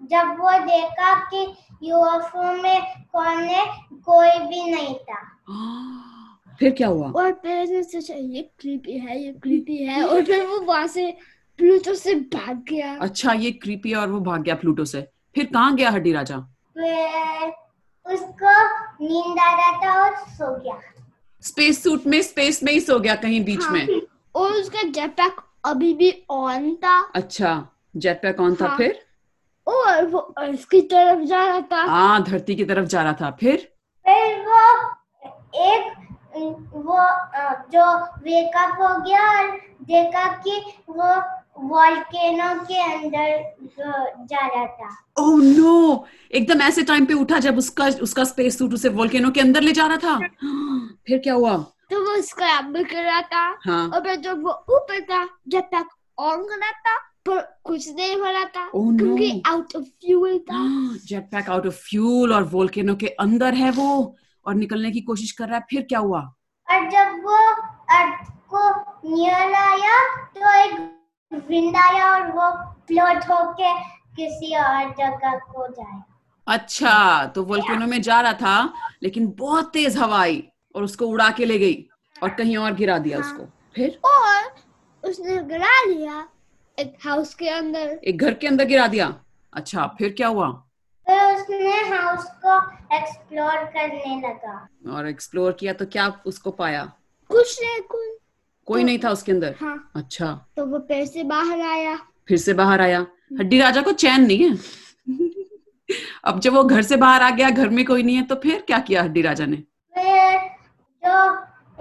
जब 0.07 0.35
वो 0.39 0.51
देखा 0.65 1.13
कि 1.29 1.41
यूएफओ 1.83 2.51
में 2.63 2.81
कौन 3.11 3.43
है 3.43 3.65
कोई 3.93 4.39
भी 4.39 4.71
नहीं 4.71 4.95
था। 4.95 5.21
फिर 6.59 6.71
क्या 6.71 6.87
हुआ? 6.87 7.11
और 7.11 7.31
फिर 7.31 7.63
उसने 7.63 7.83
सोचा 7.83 8.13
ये 8.13 8.41
क्रीपी 8.59 8.97
है 8.97 9.23
ये 9.23 9.33
क्रीपी 9.33 9.77
है 9.77 10.03
और 10.07 10.23
फिर 10.25 10.45
वो 10.45 10.59
वहाँ 10.59 10.87
से 10.87 11.17
प्लूटो 11.57 11.93
से 11.95 12.15
भाग 12.15 12.63
गया। 12.69 12.97
अच्छा 13.01 13.33
ये 13.33 13.51
क्रीपी 13.51 13.93
और 13.93 14.09
वो 14.11 14.19
भाग 14.19 14.41
गया 14.41 14.55
प्लूटो 14.55 14.85
से। 14.85 15.01
फिर 15.35 15.45
कहाँ 15.45 15.75
गया 15.75 15.89
हड्डी 15.89 16.11
राजा? 16.11 16.37
उसको 18.05 18.51
नींद 19.03 19.39
आ 19.39 19.51
रहा 19.53 19.71
था 19.71 20.03
और 20.03 20.15
सो 20.15 20.55
गया। 20.59 20.79
स्पेस 21.41 21.83
सूट 21.83 22.05
में 22.07 22.21
स्पेस 22.21 22.63
में 22.63 22.73
ही 22.73 22.79
सो 22.79 22.99
गया 22.99 23.15
कहीं 23.15 23.43
बीच 23.45 23.61
हाँ। 23.61 23.71
में। 23.71 24.01
और 24.35 24.51
उसका 24.51 24.83
जेटपैक 24.83 25.41
अभी 25.65 25.93
भी 25.93 26.25
ऑन 26.29 26.75
था। 26.75 26.99
अच्छा। 27.15 27.67
जेट 27.97 28.21
पैक 28.21 28.39
ऑन 28.39 28.55
था 28.55 28.67
हाँ। 28.67 28.77
फिर? 28.77 28.99
और 29.67 30.05
वो 30.07 30.19
अर्थ 30.19 30.69
की 30.71 30.81
तरफ़ 30.81 31.23
जा 31.27 31.45
रहा 31.45 31.61
था। 31.71 31.81
हाँ 31.91 32.23
धरती 32.23 32.55
की 32.55 32.65
तरफ़ 32.65 32.85
जा 32.85 33.03
रहा 33.03 33.13
था। 33.21 33.31
फिर? 33.39 33.57
फिर 34.05 34.39
वो 34.47 34.61
एक 35.67 35.93
वो 36.73 36.99
जो 37.71 37.85
वेकअप 38.23 38.81
हो 38.81 38.87
गया 39.01 39.21
और 39.29 39.49
देखा 39.83 40.25
कि 40.43 40.59
वो 40.89 41.15
वॉल्केनो 41.69 42.53
के 42.65 42.81
अंदर 42.83 43.55
जा 44.25 44.45
रहा 44.47 44.65
था। 44.65 44.89
ओह 45.19 45.41
नो 45.43 46.05
एकदम 46.31 46.61
ऐसे 46.61 46.83
टाइम 46.83 47.05
पे 47.05 47.13
उठा 47.13 47.39
जब 47.39 47.57
उसका 47.57 47.87
उसका 48.01 48.23
स्पेस 48.23 48.57
सूट 48.57 48.73
उसे 48.73 48.89
वॉल्केनो 48.89 49.31
के 49.31 49.41
अंदर 49.41 49.61
ले 49.61 49.71
जा 49.71 49.87
रहा 49.87 49.97
था। 49.97 50.17
फिर 51.07 51.17
क्या 51.17 51.33
हुआ? 51.33 51.57
तो 51.91 51.99
वो 52.05 52.21
स्क्रैम्बल 52.21 52.83
कर 52.83 53.03
रहा 53.03 53.21
था। 53.21 53.45
हाँ। 53.65 53.87
और 53.89 54.01
फिर 54.01 54.15
जब 54.15 54.43
वो 54.43 54.51
ऊपर 54.69 55.01
था 55.01 55.23
जेटपैक 55.47 55.87
ऑन 56.19 56.43
कर 56.43 56.59
रहा 56.59 56.71
था 56.71 56.95
पर 57.27 57.39
कुछ 57.63 57.87
नहीं 57.95 58.15
हो 58.17 58.25
रहा 58.25 58.43
था 58.43 58.69
Oh 58.71 58.83
no. 58.91 58.97
क्योंकि 58.99 59.41
आउट 59.47 59.75
ऑफ़ 59.75 59.83
फ्यूल 59.83 60.37
था। 60.51 60.61
Jet 61.05 61.23
pack 61.31 61.49
out 61.49 61.67
of 61.67 61.75
fuel 61.89 62.33
और 62.33 62.43
वोल्केनो 62.53 62.95
के 62.95 63.07
अंदर 63.25 63.53
है 63.53 63.71
वो 63.71 64.15
और 64.45 64.55
निकलने 64.55 64.91
की 64.91 65.01
कोशिश 65.01 65.31
कर 65.31 65.47
रहा 65.47 65.57
है 65.57 65.65
फिर 65.69 65.81
क्या 65.81 65.99
हुआ? 65.99 66.19
और 66.67 66.89
जब 66.89 67.23
वो 67.23 67.37
अर्थ 67.97 68.31
को 68.53 68.69
नियर 69.09 69.53
आया 69.53 69.97
तो 70.37 70.53
एक 70.63 70.79
विंड 71.49 71.75
आया 71.77 72.11
और 72.11 72.31
वो 72.31 72.51
फ्लोट 72.87 73.23
होके 73.31 73.73
किसी 74.15 74.55
और 74.55 74.89
जगह 74.99 75.37
को 75.51 75.67
जाए 75.67 76.01
अच्छा 76.47 77.25
तो 77.35 77.43
वोल्केनो 77.43 77.85
में 77.87 78.01
जा 78.01 78.19
रहा 78.21 78.33
था 78.33 78.73
लेकिन 79.03 79.27
बहुत 79.39 79.71
तेज 79.73 79.97
हवा 79.97 80.19
आई 80.19 80.43
और 80.75 80.83
उसको 80.83 81.05
उड़ा 81.05 81.29
के 81.31 81.45
ले 81.45 81.57
गई 81.59 81.85
और 82.23 82.29
कहीं 82.29 82.57
और 82.57 82.73
गिरा 82.73 82.97
दिया 82.97 83.17
हाँ। 83.21 83.25
उसको। 83.25 83.43
फिर? 83.75 83.99
और 84.05 85.09
उसने 85.09 85.35
गिरा 85.43 85.73
लिया। 85.85 86.27
हाउस 86.79 87.33
के 87.33 87.49
अंदर। 87.49 87.99
एक 88.03 88.17
घर 88.17 88.33
के 88.33 88.47
अंदर 88.47 88.65
गिरा 88.65 88.87
दिया। 88.87 89.21
अच्छा 89.53 89.95
फिर 89.97 90.13
क्या 90.13 90.27
हुआ? 90.27 90.51
फिर 91.09 91.35
उसने 91.35 91.69
हाउस 91.69 92.25
को 92.45 92.71
एक्सप्लोर 92.95 93.55
करने 93.55 94.27
लगा। 94.27 94.67
और 94.91 95.07
एक्सप्लोर 95.07 95.51
किया 95.51 95.73
तो 95.73 95.85
क्या 95.85 96.21
उसको 96.25 96.51
पाया? 96.51 96.93
कुछ 97.29 97.61
नहीं 97.61 97.81
कुछ 97.81 98.17
कोई 98.65 98.81
तो, 98.81 98.85
नहीं 98.85 98.99
था 99.03 99.09
उसके 99.09 99.31
अंदर? 99.31 99.55
हाँ। 99.61 99.91
अच्छा। 99.95 100.45
तो 100.57 100.65
वो 100.65 100.79
पेड़ 100.79 101.05
से 101.05 101.23
बाहर 101.23 101.61
आया। 101.61 101.99
फिर 102.27 102.37
से 102.37 102.53
बाहर 102.53 102.81
आया। 102.81 103.07
हड्डी 103.39 103.59
राजा 103.59 103.81
को 103.81 103.91
चैन 103.91 104.21
नहीं 104.21 104.49
है? 104.49 104.57
अब 106.23 106.39
जब 106.39 106.53
वो 106.53 106.63
घर 106.63 106.81
से 106.81 106.95
बाहर 106.95 107.21
आ 107.21 107.29
गया 107.29 107.49
घर 107.49 107.69
में 107.69 107.85
कोई 107.85 108.03
नहीं 108.03 108.15
है 108.15 108.23
तो 108.23 108.35
फिर 108.35 108.61
क्या 108.61 108.79
किया 108.79 109.03
हड्डी 109.03 109.21
राजा 109.21 109.45
ने? 109.45 109.57
फिर 109.97 110.39
जो 111.05 111.31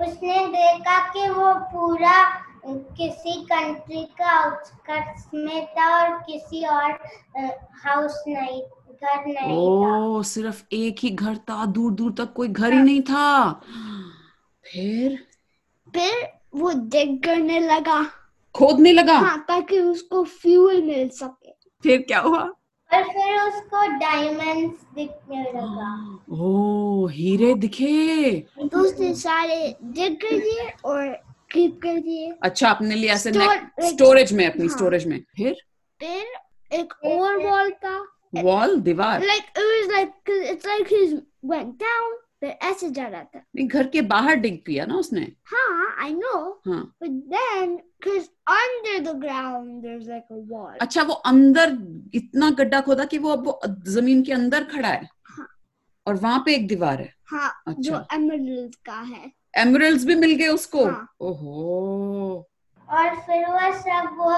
उसने 0.05 0.47
देखा 0.47 1.13
कि 1.13 1.29
वो 1.29 1.55
पूरा 1.55 2.46
किसी 2.69 3.43
कंट्री 3.43 4.05
का 4.05 4.31
आउटस्कर्ट्स 4.31 5.27
में 5.35 5.67
था 5.67 6.03
और 6.03 6.19
किसी 6.19 6.65
और 6.67 6.91
हाउस 7.85 8.25
नहीं 8.29 8.63
घर 9.03 9.27
नहीं 9.27 9.59
ओ, 9.59 10.19
था। 10.19 10.23
सिर्फ़ 10.23 10.65
एक 10.73 10.97
ही 11.03 11.11
घर 11.11 11.37
था 11.37 11.67
दूर 11.67 11.93
दूर 11.93 12.13
तक 12.13 12.33
कोई 12.33 12.49
घर 12.49 12.73
ही 12.73 12.79
नहीं 12.79 13.03
था। 13.03 13.53
फिर? 14.65 15.27
फिर 15.95 16.29
वो 16.55 16.73
डिग 16.77 17.25
करने 17.25 17.61
लगा। 17.61 18.07
खोदने 18.55 18.93
लगा? 18.93 19.19
हाँ 19.19 19.45
ताकि 19.49 19.79
उसको 19.81 20.25
फ्यूल 20.25 20.83
मिल 20.83 21.09
सके। 21.09 21.53
फिर 21.83 22.03
क्या 22.03 22.21
हुआ? 22.21 22.41
और 22.95 23.03
फिर 23.03 23.41
उसको 23.41 23.99
डायमंड्स 23.99 24.79
दिखने 24.95 25.43
लगा। 25.43 26.19
ओ 26.31 27.07
हीरे 27.07 27.55
दिखे? 27.55 28.41
तो 28.41 28.79
उसने 28.79 29.15
सारे 29.15 29.77
डिग 29.85 30.17
कर 30.17 30.39
दिए 30.39 30.73
और 30.85 31.26
कीप 31.57 31.79
कर 31.83 31.99
दिए। 32.01 32.33
अच्छा 32.43 32.71
अपने 32.71 32.95
लिए 32.95 33.11
ऐसे 33.11 33.33
स्टोरेज 33.91 34.33
में 34.33 34.47
अपनी 34.47 34.67
हाँ। 34.67 34.77
स्टोरेज 34.77 35.07
में। 35.07 35.19
फिर? 35.37 35.55
फिर 36.01 36.79
एक 36.81 36.93
और 37.05 37.37
वॉल 37.45 37.71
था। 37.85 37.97
वॉल 38.43 38.81
दीवार? 38.81 39.23
It 39.23 39.59
was 39.59 39.91
like 39.93 40.15
'cause 40.27 40.47
it's 40.53 40.67
like 40.67 40.95
he 40.95 41.03
went 41.51 41.75
down 41.83 42.15
फिर 42.41 42.49
ऐसे 42.63 42.89
जा 42.91 43.07
रहा 43.07 43.23
था। 43.25 43.39
नहीं 43.57 43.67
घर 43.69 43.87
के 43.89 44.01
बाहर 44.09 44.35
डिग 44.37 44.57
किया 44.67 44.85
ना 44.87 44.95
उसने? 44.95 45.21
हाँ 45.47 45.95
आई 46.05 46.13
नो 46.15 46.41
हाँ। 46.67 46.83
But 47.03 47.15
then 47.35 47.71
because 47.99 48.27
under 48.55 48.97
the 49.07 49.15
ground 49.23 49.85
there's 49.85 50.09
like 50.09 50.35
a 50.35 50.41
wall 50.51 50.77
अच्छा 50.81 51.03
वो 51.03 51.15
अंदर 51.31 51.77
इतना 52.15 52.51
गड्ढा 52.59 52.81
खोदा 52.81 53.05
कि 53.05 53.19
वो 53.19 53.31
अब 53.31 53.47
वो 53.47 53.61
ज़मीन 53.91 54.23
के 54.23 54.33
अंदर 54.33 54.65
खड़ा 54.75 54.89
है। 54.89 55.09
हाँ। 55.25 55.49
और 56.07 56.15
वहाँ 56.17 56.43
पे 56.47 56.55
एक 56.55 56.67
दीवार 56.69 57.01
है। 57.01 57.13
हाँ 57.31 57.51
जो 57.69 57.95
अच्छा। 57.95 58.17
emerald 58.17 58.75
का 58.87 59.01
है। 59.01 59.31
एमरल्ड्स 59.57 60.05
भी 60.05 60.15
मिल 60.17 60.35
गए 60.35 60.49
उसको 60.51 60.85
हाँ। 60.85 61.09
ओहो 61.21 62.47
और 62.89 63.15
फिर 63.21 63.45
वो 63.47 63.73
सब 63.75 64.17
वो 64.19 64.33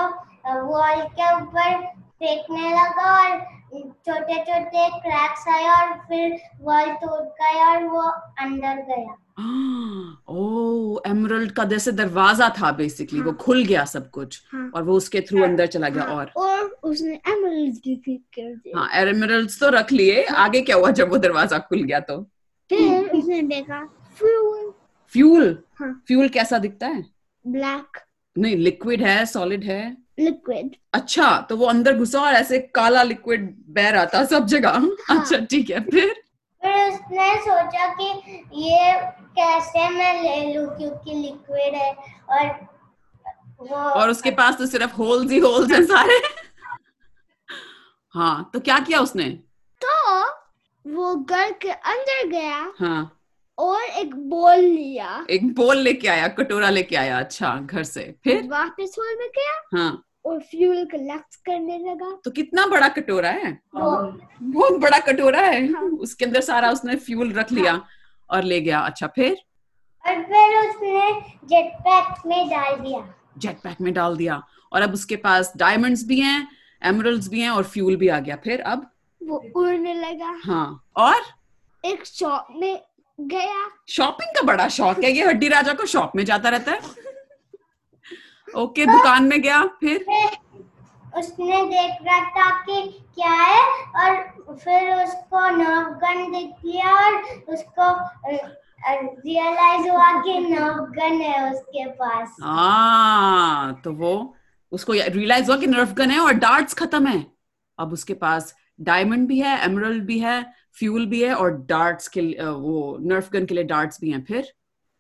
वॉल 0.67 1.03
के 1.15 1.35
ऊपर 1.37 1.87
फेंकने 2.21 2.71
लगा 2.71 3.13
और 3.15 3.41
छोटे 3.73 4.37
छोटे 4.41 4.89
क्रैक्स 5.01 5.49
आए 5.49 5.67
और 5.71 5.95
फिर 6.09 6.39
वॉल 6.63 6.93
टूट 7.03 7.25
गया 7.41 7.67
और 7.71 7.85
वो 7.87 8.03
अंदर 8.41 8.85
गया 8.85 9.17
ओ 10.29 11.01
एमरल्ड 11.07 11.51
का 11.53 11.65
जैसे 11.65 11.93
दरवाज़ा 11.93 12.49
था 12.53 12.71
बेसिकली 12.73 13.19
हाँ. 13.19 13.25
वो 13.27 13.33
हाँ। 13.33 13.39
खुल 13.41 13.63
गया 13.65 13.85
सब 13.87 14.09
कुछ 14.11 14.41
हाँ। 14.53 14.71
और 14.75 14.83
वो 14.83 14.97
उसके 14.97 15.21
थ्रू 15.21 15.39
हाँ. 15.39 15.49
अंदर 15.49 15.67
चला 15.67 15.89
गया 15.89 16.05
हाँ, 16.05 16.15
और 16.15 16.33
और 16.37 16.65
उसने 16.83 17.21
emerald 17.29 17.79
भी 17.85 18.17
कर 18.35 18.55
दिया 18.55 18.79
हाँ 18.79 18.89
एमरल्ड्स 19.03 19.61
तो 19.61 19.69
रख 19.71 19.93
लिए 19.93 20.25
आगे 20.39 20.61
क्या 20.61 20.77
हुआ 20.77 20.91
जब 20.93 21.11
वो 21.11 21.19
दरवाज़ा 21.19 21.59
खुल 21.69 21.83
गया 21.83 22.01
तो 22.03 22.21
फिर 22.71 23.11
उसने 23.11 23.43
देखा 23.45 23.81
fuel 24.19 24.58
फ्यूल 25.13 25.57
हाँ। 25.81 25.93
फ्यूल 26.09 26.29
कैसा 26.29 26.59
दिखता 26.59 26.87
है? 26.87 27.05
ब्लैक 27.45 27.99
नहीं 28.37 28.57
लिक्विड 28.57 29.03
है 29.03 29.25
सॉलिड 29.27 29.65
है। 29.65 29.97
लिक्विड 30.19 30.75
अच्छा 30.95 31.31
तो 31.51 31.57
वो 31.57 31.67
अंदर 31.67 31.97
घुसा 31.99 32.21
और 32.21 32.35
ऐसे 32.35 32.59
काला 32.75 33.03
लिक्विड 33.03 33.49
बह 33.69 33.89
रहा 33.91 34.05
था 34.07 34.25
सब 34.25 34.47
जगह। 34.47 34.71
हाँ. 34.71 35.19
अच्छा 35.19 35.39
ठीक 35.41 35.71
है 35.71 35.81
फिर? 35.81 36.15
फिर 36.63 36.89
उसने 36.89 37.35
सोचा 37.41 37.89
कि 37.95 38.05
ये 38.63 38.95
कैसे 39.39 39.89
मैं 39.89 40.13
ले 40.23 40.55
लूँ 40.55 40.67
क्योंकि 40.77 41.15
लिक्विड 41.15 41.75
है 41.75 41.93
और 42.31 42.67
वो 43.61 43.77
और 43.77 44.11
उसके 44.11 44.31
पास 44.31 44.57
तो 44.59 44.67
सिर्फ़ 44.67 44.95
होल्स 44.95 45.31
ही 45.31 45.39
होल्स 45.39 45.73
हैं 45.73 45.85
सारे। 45.85 46.21
हाँ 48.15 48.51
तो 48.53 48.61
क्या 48.61 48.79
किया 48.79 49.01
उसने? 49.01 49.29
तो 49.81 50.25
वो 50.85 51.15
घर 51.15 51.53
के 51.53 51.71
अंदर 51.71 52.27
गया। 52.29 52.59
हाँ। 52.79 53.18
और 53.59 53.83
एक 53.83 54.15
बॉल 54.15 54.59
लिया। 54.59 55.27
एक 55.31 55.55
बोल 55.55 55.77
लेके 55.77 56.09
आया 56.09 56.29
कटोरा 56.29 56.71
लेके 56.71 56.97
आया 56.97 57.19
अच्छा 57.19 57.57
घर 57.57 57.83
से। 57.83 58.15
फिर? 58.25 58.43
वापस 58.49 58.97
हॉल 58.99 59.17
में 59.19 59.29
गया 59.29 59.79
हाँ। 59.79 60.05
और 60.27 60.41
फ्यूल 60.41 60.85
कलेक्ट 60.85 61.35
करने 61.47 61.79
लगा। 61.79 62.11
तो 62.25 62.31
कितना 62.31 62.67
बड़ा 62.67 62.89
कटोरा 62.89 63.31
है? 63.31 63.61
बहुत 63.75 64.81
बड़ा 64.81 64.99
कटोरा 64.99 65.41
है। 65.41 65.73
हाँ। 65.73 65.83
उसके 65.83 66.25
अंदर 66.25 66.41
सारा 66.41 66.71
उसने 66.71 66.97
फ्यूल 66.97 67.33
रख 67.33 67.53
लिया 67.53 67.73
हाँ। 67.73 67.87
और 68.31 68.43
ले 68.43 68.61
गया। 68.61 68.81
अच्छा 68.81 69.07
फिर? 69.07 69.37
और 70.07 70.23
फिर 70.23 70.59
उसने 70.59 71.11
जेट 71.45 71.73
पैक 71.81 72.27
में 72.27 72.49
डाल 72.49 72.75
दिया। 72.75 73.15
जेट 73.39 73.57
पैक 73.57 73.81
में 73.81 73.93
डाल 73.95 74.17
दिया। 74.17 74.43
और 74.73 74.83
अब 74.83 74.95
उसके 74.95 75.17
पास 75.17 75.53
डायमंड्स 75.57 76.05
भी 76.05 76.21
हैं 76.21 76.49
एमरल्ड्स 76.85 77.29
भी 77.29 77.41
हैं 77.41 77.51
और 77.51 77.65
फ्यूल 77.65 77.97
भी 77.97 78.09
आ 78.09 78.19
गया। 78.19 78.37
फिर 78.37 78.61
अब? 78.61 78.91
वो 79.23 79.45
उड़ने 79.57 79.95
लगा। 79.95 80.41
हाँ। 80.45 80.85
और? 80.97 81.21
एक 81.85 82.07
शॉप 82.07 82.47
में 82.57 82.81
गया। 83.19 83.69
शॉपिंग 83.89 84.35
का 84.37 84.43
बड़ा 84.47 84.69
शौक 84.71 85.05
है 85.05 85.11
ये 85.13 85.25
हड्डी 85.27 85.49
राजा 85.49 85.73
को 85.75 85.87
शॉप 85.87 86.13
में 86.17 86.25
जाता 86.25 86.49
रहता 86.49 86.73
है। 86.73 86.79
ओके 88.49 88.85
okay, 88.85 88.93
दुकान 88.93 89.25
में 89.25 89.41
गया 89.43 89.63
फिर? 89.81 90.05
उसने 91.19 91.63
देख 91.67 91.97
रहा 92.03 92.21
था 92.31 92.51
कि 92.63 92.83
क्या 93.15 93.31
है 93.33 93.63
और 94.01 94.57
फिर 94.57 94.93
उसको 94.95 95.49
नर्व 95.51 95.89
गन 96.03 96.31
दिख 96.33 96.51
गया 96.65 96.93
और 96.97 97.15
उसको 97.55 97.89
रियलाइज़ 99.25 99.89
हुआ 99.91 100.13
कि 100.23 100.39
नर्व 100.41 100.85
गन 100.97 101.21
है 101.21 101.51
उसके 101.53 101.87
पास। 101.93 102.37
हाँ 102.43 103.81
तो 103.85 103.93
वो 103.93 104.13
उसको 104.73 104.93
रियलाइज़ 104.93 105.47
हुआ 105.47 105.57
कि 105.57 105.67
नर्फ 105.67 105.93
गन 105.95 106.11
है 106.11 106.19
और 106.21 106.33
डार्ट्स 106.35 106.75
खत्म 106.75 107.07
है। 107.07 107.27
अब 107.79 107.93
उसके 107.93 108.15
पास 108.15 108.55
डायमंड 108.81 109.29
भी 109.29 109.41
है 109.41 109.59
एमरल्ड 109.65 110.05
भी 110.05 110.19
है 110.19 110.41
फ्यूल 110.77 111.07
भी 111.07 111.23
है 111.23 111.35
और 111.35 111.51
डार्ट्स 111.67 112.09
के 112.09 112.21
वो 112.51 112.97
नर्फ 113.01 113.31
गन 113.33 113.47
के 113.47 113.55
लिए 113.55 113.65
डार्ट्स 113.65 114.01
भी 114.01 114.11
हैं 114.11 114.25
फिर? 114.25 114.53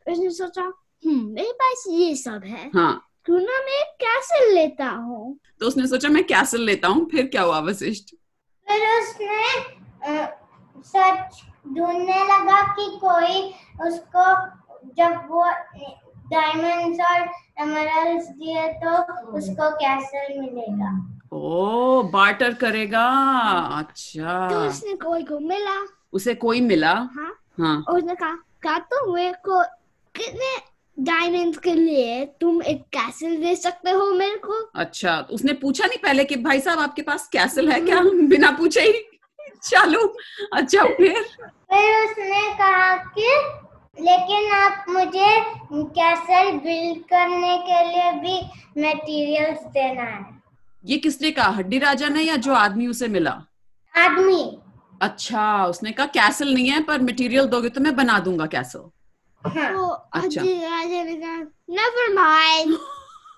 उसने 0.06 0.30
सोचा 0.30 0.62
हम्म 0.62 1.32
मेरे 1.34 1.52
पास 1.52 1.84
ये 1.90 2.14
सब 2.16 2.44
है। 2.44 2.70
हाँ। 2.74 3.04
क्यों 3.24 3.40
ना 3.40 3.58
मैं 3.64 3.82
कैसे 4.00 4.54
लेता 4.54 4.88
हूँ? 4.88 5.38
तो 5.60 5.66
उसने 5.66 5.86
सोचा 5.86 6.08
मैं 6.08 6.24
कैसल 6.24 6.60
लेता 6.60 6.88
हूँ 6.88 7.08
फिर 7.10 7.26
क्या 7.26 7.42
हुआ 7.42 7.58
वशिष्ठ? 7.60 8.14
फिर 8.66 8.86
उसने 8.98 9.42
अ, 10.04 10.26
सर्च 10.86 11.42
ढूँढने 11.68 12.22
लगा 12.24 12.62
कि 12.74 12.88
कोई 12.98 13.40
उसको 13.88 14.24
जब 14.96 15.26
वो 15.28 15.44
डायमंड्स 16.30 17.00
और 17.00 17.28
एमरल्ड्स 17.62 18.28
दिए 18.28 18.66
तो 18.72 18.96
उसको 19.32 19.70
कैसल 19.76 20.40
मिलेगा। 20.40 20.90
ओ 21.32 22.02
बार्टर 22.12 22.52
करेगा। 22.54 23.06
तो 23.70 23.76
अच्छा 23.78 24.48
उसने 24.66 24.94
कोई 24.94 25.22
को 25.22 25.38
मिला? 25.40 25.80
उसे 26.12 26.34
कोई 26.34 26.60
मिला? 26.60 26.92
हाँ। 26.92 27.32
हाँ। 27.60 27.84
और 27.88 27.96
उसने 27.98 28.14
कहा 28.14 28.34
क्या 28.62 28.78
तुम 28.78 29.14
मेरे 29.14 29.32
को 29.48 29.62
कितने 30.14 30.56
डायमंड्स 30.98 31.58
के 31.58 31.74
लिए 31.74 32.24
तुम 32.40 32.62
एक 32.62 32.82
कैसल 32.92 33.36
दे 33.36 33.54
सकते 33.56 33.90
हो 33.90 34.10
मेरे 34.12 34.36
को? 34.36 34.60
अच्छा 34.74 35.20
तो 35.22 35.34
उसने 35.34 35.52
पूछा 35.52 35.86
नहीं 35.86 35.98
पहले 36.02 36.24
कि 36.24 36.36
भाई 36.36 36.60
साहब 36.60 36.78
आपके 36.80 37.02
पास 37.02 37.28
कैसल 37.32 37.68
है 37.68 37.80
क्या? 37.80 38.00
बिना 38.02 38.50
पूछे 38.50 38.80
ही 38.80 38.92
चलो। 39.64 40.06
अच्छा 40.54 40.84
फिर? 40.84 41.22
फिर 41.42 42.04
उसने 42.04 42.42
कहा 42.58 42.96
कि 43.18 43.30
लेकिन 43.98 44.50
आप 44.52 44.84
मुझे 44.88 45.40
कैसल 45.72 46.50
बिल्ड 46.58 47.02
करने 47.04 47.56
के 47.68 47.82
लिए 47.88 48.10
भी 48.20 48.40
मटेरियल्स 48.86 49.62
देना 49.72 50.02
है। 50.02 50.37
ये 50.84 50.98
किसने 50.98 51.30
कहा? 51.30 51.48
हड्डी 51.48 51.78
राजा 51.78 52.08
ने 52.08 52.22
या 52.22 52.36
जो 52.36 52.54
आदमी 52.54 52.86
उसे 52.86 53.08
मिला? 53.08 53.42
आदमी। 53.96 54.58
अच्छा 55.02 55.66
उसने 55.66 55.92
कहा 55.92 56.06
कैसल 56.06 56.54
नहीं 56.54 56.68
है 56.68 56.82
पर 56.82 57.02
मटेरियल 57.02 57.46
दोगे 57.46 57.68
तो 57.68 57.80
मैं 57.80 57.96
बना 57.96 58.18
दूँगा 58.18 58.46
कैसल। 58.46 58.90
हाँ। 59.46 59.72
तो 59.72 59.86
अच्छा। 59.88 60.40
अजी 60.40 60.52
राजा 60.54 61.02
ने 61.02 61.16
कहा 61.16 61.36
नेवर 61.70 62.14
माइंड 62.14 62.74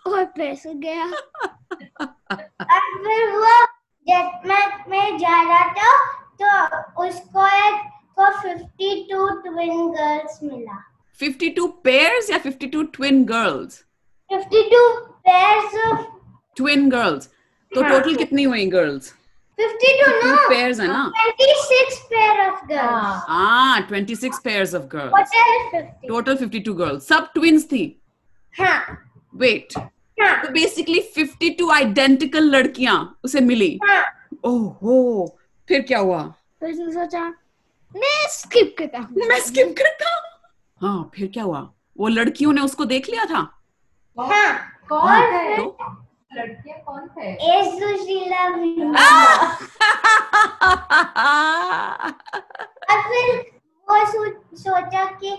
और 0.06 0.24
फिर 0.24 0.74
गया। 0.74 1.04
और 2.32 2.80
फिर 3.04 3.30
वो 3.36 3.64
जेटमैक 4.06 4.84
में 4.88 5.18
जा 5.18 5.42
रहा 5.42 5.72
था 5.72 5.92
तो 6.42 7.06
उसको 7.06 7.46
एक 7.46 7.80
को 8.18 8.30
52 8.42 9.30
ट्विन 9.42 9.88
गर्ल्स 9.90 10.40
मिला। 10.42 10.78
52 11.20 11.66
पेयर्स 11.84 12.30
या 12.30 12.38
52 12.38 12.84
twin 12.94 13.24
girls 13.24 13.84
52 14.30 14.82
pairs 15.28 15.74
of 15.86 15.98
twin 16.60 16.88
girls 16.90 17.28
तो 17.72 17.82
हाँ। 17.82 17.90
टोटल 17.92 18.14
कितनी 18.16 18.42
हुई 18.42 18.66
गर्ल्स 18.70 19.12
52 19.58 20.04
टू 20.20 20.28
no 20.28 20.36
पेयर्स 20.48 20.78
है 20.80 20.86
ना? 20.86 21.00
26 21.38 21.96
pair 22.12 22.36
of 22.44 22.60
girls. 22.68 22.80
हाँ। 22.80 23.24
हाँ 23.28 23.88
26 23.88 24.38
pairs 24.44 24.74
of 24.74 24.84
girls 24.94 25.32
total 25.32 25.74
50 25.74 26.08
total 26.08 26.36
52 26.36 26.74
girls 26.78 27.08
सब 27.08 27.28
ट्विन्स 27.34 27.64
थी। 27.72 27.82
हाँ। 28.54 28.78
वेट 29.34 29.78
हाँ। 30.18 30.42
तो 30.42 30.48
बेसिकली 30.52 31.00
52 31.18 31.70
आइडेंटिकल 31.74 32.44
लड़कियाँ 32.54 32.96
उसे 33.24 33.40
मिली। 33.40 33.78
हाँ। 33.84 34.02
ओहो। 34.44 35.36
फिर 35.68 35.80
क्या 35.82 35.98
हुआ? 35.98 36.22
फिर 36.60 36.70
उसने 36.70 36.92
सोचा 36.92 37.20
मैं 37.92 38.26
स्किप 38.30 38.74
करता 38.78 38.98
हूँ। 38.98 39.28
मैं 39.28 39.40
स्किप 39.40 39.74
करता 39.78 40.14
हूँ। 40.14 40.22
हाँ 40.80 41.10
फिर 41.14 41.28
क्या 41.34 41.44
हुआ? 41.44 41.60
वो 41.98 42.08
लड़कियों 42.08 42.52
ने 42.52 42.60
उसको 42.60 42.84
देख 42.84 43.08
लिया 43.10 43.24
था? 43.24 43.48
हाँ। 44.16 44.52
कौन 44.88 45.10
है? 45.10 45.56
तो 45.56 45.76
लड़कियाँ 46.30 46.78
कौन 46.86 47.06
थे? 47.08 47.34
और 52.90 53.00
फिर 53.08 53.26
वो 53.88 54.04
सो, 54.06 54.20
सोचा 54.56 55.04
कि 55.22 55.30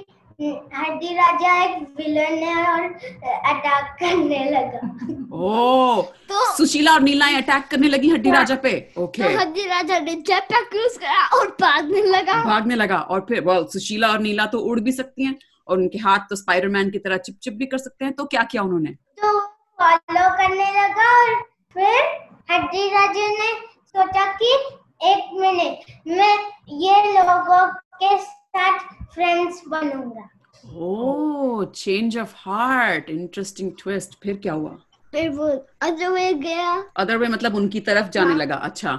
हड्डी 0.75 1.13
राजा 1.15 1.51
एक 1.63 1.81
विलन 1.97 2.37
है 2.43 2.55
और 2.67 2.83
अटैक 2.83 3.85
करने 3.99 4.43
लगा। 4.51 4.79
ओ 5.31 6.01
तो 6.29 6.45
सुशीला 6.55 6.93
और 6.93 7.01
नीलाएँ 7.01 7.35
अटैक 7.37 7.67
करने 7.71 7.87
लगी 7.87 8.09
हड्डी 8.09 8.31
राजा 8.31 8.55
पे। 8.63 8.71
ओके 8.97 9.23
तो 9.23 9.29
हड्डी 9.39 9.65
राजा 9.67 9.99
ने 9.99 10.15
जेटपैक 10.15 10.75
यूज़ 10.75 10.97
करा 10.99 11.25
और 11.37 11.47
भागने 11.61 12.01
लगा। 12.01 12.43
भागने 12.43 12.75
लगा 12.75 12.97
और 12.97 13.25
फिर 13.29 13.43
well, 13.43 13.67
सुशीला 13.73 14.07
और 14.11 14.19
नीला 14.19 14.45
तो 14.45 14.59
उड़ 14.59 14.79
भी 14.79 14.91
सकती 14.91 15.25
हैं 15.25 15.37
और 15.67 15.77
उनके 15.77 15.97
हाथ 15.99 16.19
तो 16.29 16.35
स्पाइडरमैन 16.35 16.89
की 16.89 16.99
तरह 16.99 17.17
चिप 17.17 17.37
चिप 17.43 17.53
भी 17.53 17.65
कर 17.65 17.77
सकते 17.77 18.05
हैं। 18.05 18.13
तो 18.13 18.25
क्या 18.25 18.43
किया 18.43 18.63
उन्होंने? 18.63 18.89
तो 19.23 19.40
फॉलो 19.81 20.27
करने 20.37 20.65
लगा 20.71 21.05
और 21.19 21.33
फिर 21.73 22.01
हड्डी 22.51 22.87
राजा 22.89 23.27
ने 23.29 23.51
सोचा 23.87 24.25
कि 24.33 24.51
एक 25.03 25.31
मिनट 25.33 25.85
मैं 26.07 26.35
ये 26.79 27.01
लोगों 27.13 27.65
के 28.03 28.17
साथ 28.17 28.79
फ्रेंड्स 29.13 29.61
बनूँगा। 29.67 30.27
ओ 30.77 31.63
change 31.75 32.17
of 32.17 32.33
heart 32.37 33.09
interesting 33.09 33.71
twist 33.79 34.13
फिर 34.23 34.37
क्या 34.37 34.53
हुआ? 34.53 34.75
फिर 35.11 35.29
वो 35.29 35.47
अदर 35.81 36.09
वे 36.09 36.31
गया। 36.43 36.75
अदर 36.97 37.17
वे 37.17 37.27
मतलब 37.27 37.55
उनकी 37.55 37.79
तरफ़ 37.89 38.09
जाने 38.09 38.35
लगा 38.35 38.55
अच्छा। 38.69 38.93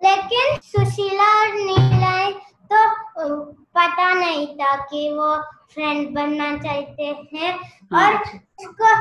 लेकिन 0.00 0.58
सुशीला 0.64 1.28
और 1.40 1.54
नीला 1.54 2.30
तो 2.72 2.80
पता 3.76 4.12
नहीं 4.14 4.46
था 4.56 4.74
कि 4.84 5.08
वो 5.14 5.34
फ्रेंड 5.74 6.14
बनना 6.14 6.56
चाहते 6.58 7.02
हैं। 7.04 7.58
हाँ। 7.92 8.06
और 8.06 8.22
उसको 8.60 8.94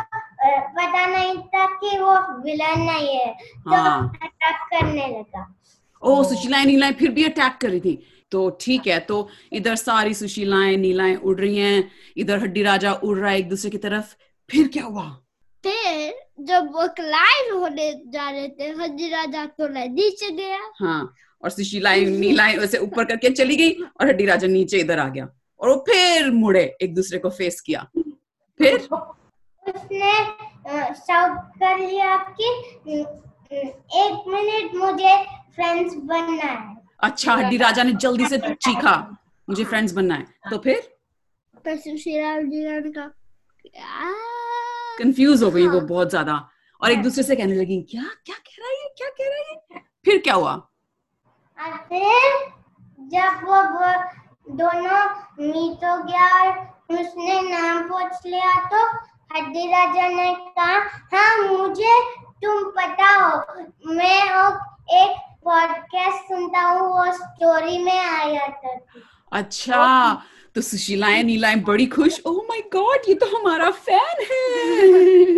कि 1.81 1.97
वो 1.99 2.15
विलन 2.43 2.81
नहीं 2.81 3.15
है 3.15 3.33
तो 3.33 3.69
हाँ। 3.69 4.19
अटैक 4.23 4.55
करने 4.73 5.07
लगा। 5.07 5.53
ओ 6.03 6.23
सुशीलाएँ 6.23 6.65
नीलाएँ 6.65 6.93
फिर 6.93 7.11
भी 7.11 7.23
अटैक 7.25 7.57
कर 7.61 7.69
रही 7.69 7.79
थी। 7.79 7.97
तो 8.31 8.49
ठीक 8.61 8.87
है 8.87 8.99
तो 8.99 9.27
इधर 9.53 9.75
सारी 9.75 10.13
सुशीलाएँ 10.13 10.75
नीलाएँ 10.77 11.15
उड़ 11.15 11.39
रही 11.39 11.57
हैं 11.57 11.91
इधर 12.17 12.39
हड्डी 12.39 12.63
राजा 12.63 12.93
उड़ 12.93 13.17
रहा 13.17 13.31
है 13.31 13.39
एक 13.39 13.49
दूसरे 13.49 13.71
की 13.71 13.77
तरफ़। 13.77 14.15
फिर 14.49 14.67
क्या 14.67 14.83
हुआ? 14.83 15.03
फिर 15.63 16.13
जब 16.45 16.69
वो 16.73 16.87
क्लाइव 16.87 17.57
होने 17.57 17.91
जा 18.07 18.29
रहे 18.29 18.47
थे 18.49 18.69
हड्डी 18.73 19.09
राजा 19.09 19.45
तो 19.45 19.67
नीचे 19.67 20.29
गया। 20.31 20.59
हाँ 20.79 21.13
और 21.43 21.49
सुशीलाएँ 21.49 22.05
नीलाएँ 22.05 22.57
वैसे 22.57 22.77
ऊपर 22.77 23.05
करके 23.05 23.29
चली 23.29 23.55
गई 23.55 23.71
और 23.71 24.07
हड्डी 24.07 24.25
राजा 24.25 24.47
नीचे 24.47 24.79
इधर 24.79 24.99
आ 24.99 25.07
गया 25.07 25.27
और 25.59 25.69
वो 25.69 25.75
फिर 25.89 26.31
मुड़े 26.31 26.63
एक 26.81 26.95
दूसरे 26.95 27.19
को 27.19 27.29
फेस 27.29 27.59
किया। 27.61 27.87
फिर? 28.59 28.87
उसने 29.63 30.11
शाउट 30.93 31.37
कर 31.37 31.77
लिया 31.77 32.17
कि 32.17 32.79
"न- 32.87 33.21
न- 33.53 33.55
एक 33.93 34.23
मिनट 34.27 34.75
मुझे 34.75 35.17
फ्रेंड्स 35.55 35.95
बनना 35.95 36.43
है। 36.43 36.77
अच्छा 36.99 37.33
हड्डी 37.33 37.57
राजा 37.57 37.83
ने 37.83 37.91
जल्दी 37.91 38.25
से 38.25 38.37
चीखा 38.53 39.17
मुझे 39.49 39.63
फ्रेंड्स 39.63 39.93
बनना 39.93 40.15
है। 40.15 40.21
तो 40.49 40.57
फिर? 40.57 40.97
फिर? 41.63 41.63
कंफ्यूज 44.99 45.43
हो 45.43 45.51
गई 45.51 45.67
वो 45.67 45.79
बहुत 45.81 46.09
ज़्यादा। 46.09 46.49
और 46.83 46.91
एक 46.91 47.03
दूसरे 47.03 47.23
से 47.23 47.35
कहने 47.35 47.55
लगी 47.55 47.81
क्या 47.81 48.03
क्या 48.25 48.35
कह 48.35 48.55
रहा 48.59 48.69
है 48.69 48.89
क्या 48.97 49.09
कह 49.09 49.23
रहा 49.23 49.75
है? 49.75 49.85
फिर 50.05 50.17
क्या 50.17 50.33
हुआ? 50.33 50.67
फिर 51.59 52.49
जब 52.99 53.43
वो, 53.43 53.55
वो 53.55 54.03
दोनों 54.55 55.09
मीट 55.47 55.85
हो 55.85 56.03
गया 56.03 56.51
और 56.51 56.59
उसने 56.99 57.41
नाम 57.41 57.89
पूछ 57.89 58.11
लिया 58.25 58.69
तो 58.69 58.97
हड्डी 59.29 59.65
राजा 59.67 60.07
ने 60.07 60.33
कहा 60.57 60.77
हाँ 61.13 61.47
मुझे 61.47 61.99
तुम 62.43 62.63
पता 62.77 63.09
हो 63.15 63.93
मैं 63.93 64.21
एक 64.99 65.17
पॉडकास्ट 65.45 66.23
सुनता 66.27 66.61
हूँ 66.61 66.87
वो 66.89 67.11
स्टोरी 67.13 67.77
में 67.83 67.99
आया 67.99 68.47
था। 68.47 68.77
अच्छा 69.31 70.21
तो 70.55 70.61
सुशीलाएँ 70.61 71.23
नीलाएँ 71.23 71.55
बड़ी 71.63 71.85
खुश। 71.85 72.19
ओह 72.25 72.41
माय 72.49 72.61
गॉड 72.73 73.09
ये 73.09 73.13
तो 73.15 73.25
हमारा 73.37 73.69
फ़ैन 73.71 74.23
है। 74.31 74.37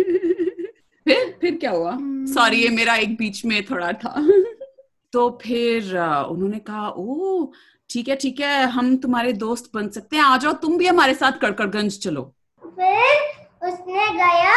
फिर 1.06 1.36
फिर 1.40 1.56
क्या 1.56 1.70
हुआ? 1.70 1.96
सॉरी 2.34 2.62
ये 2.62 2.68
मेरा 2.68 2.94
एक 2.96 3.16
बीच 3.16 3.44
में 3.44 3.62
थोड़ा 3.64 3.92
था। 3.92 4.14
तो 5.12 5.28
फिर 5.42 5.96
उन्होंने 5.98 6.58
कहा 6.58 6.88
ओ 6.88 7.52
ठीक 7.90 8.08
है 8.08 8.16
ठीक 8.16 8.40
है 8.40 8.64
हम 8.70 8.96
तुम्हारे 8.96 9.32
दोस्त 9.32 9.70
बन 9.74 9.88
सकते 9.88 10.16
हैं। 10.16 10.22
आ 10.24 10.36
जाओ 10.36 10.52
तुम 10.62 10.78
भी 10.78 10.86
हमारे 10.86 11.14
साथ 11.14 11.40
कड़कड़गंज 11.40 11.98
चलो। 11.98 12.22
फिर 12.62 13.41
उसने 13.68 14.08
गया 14.16 14.54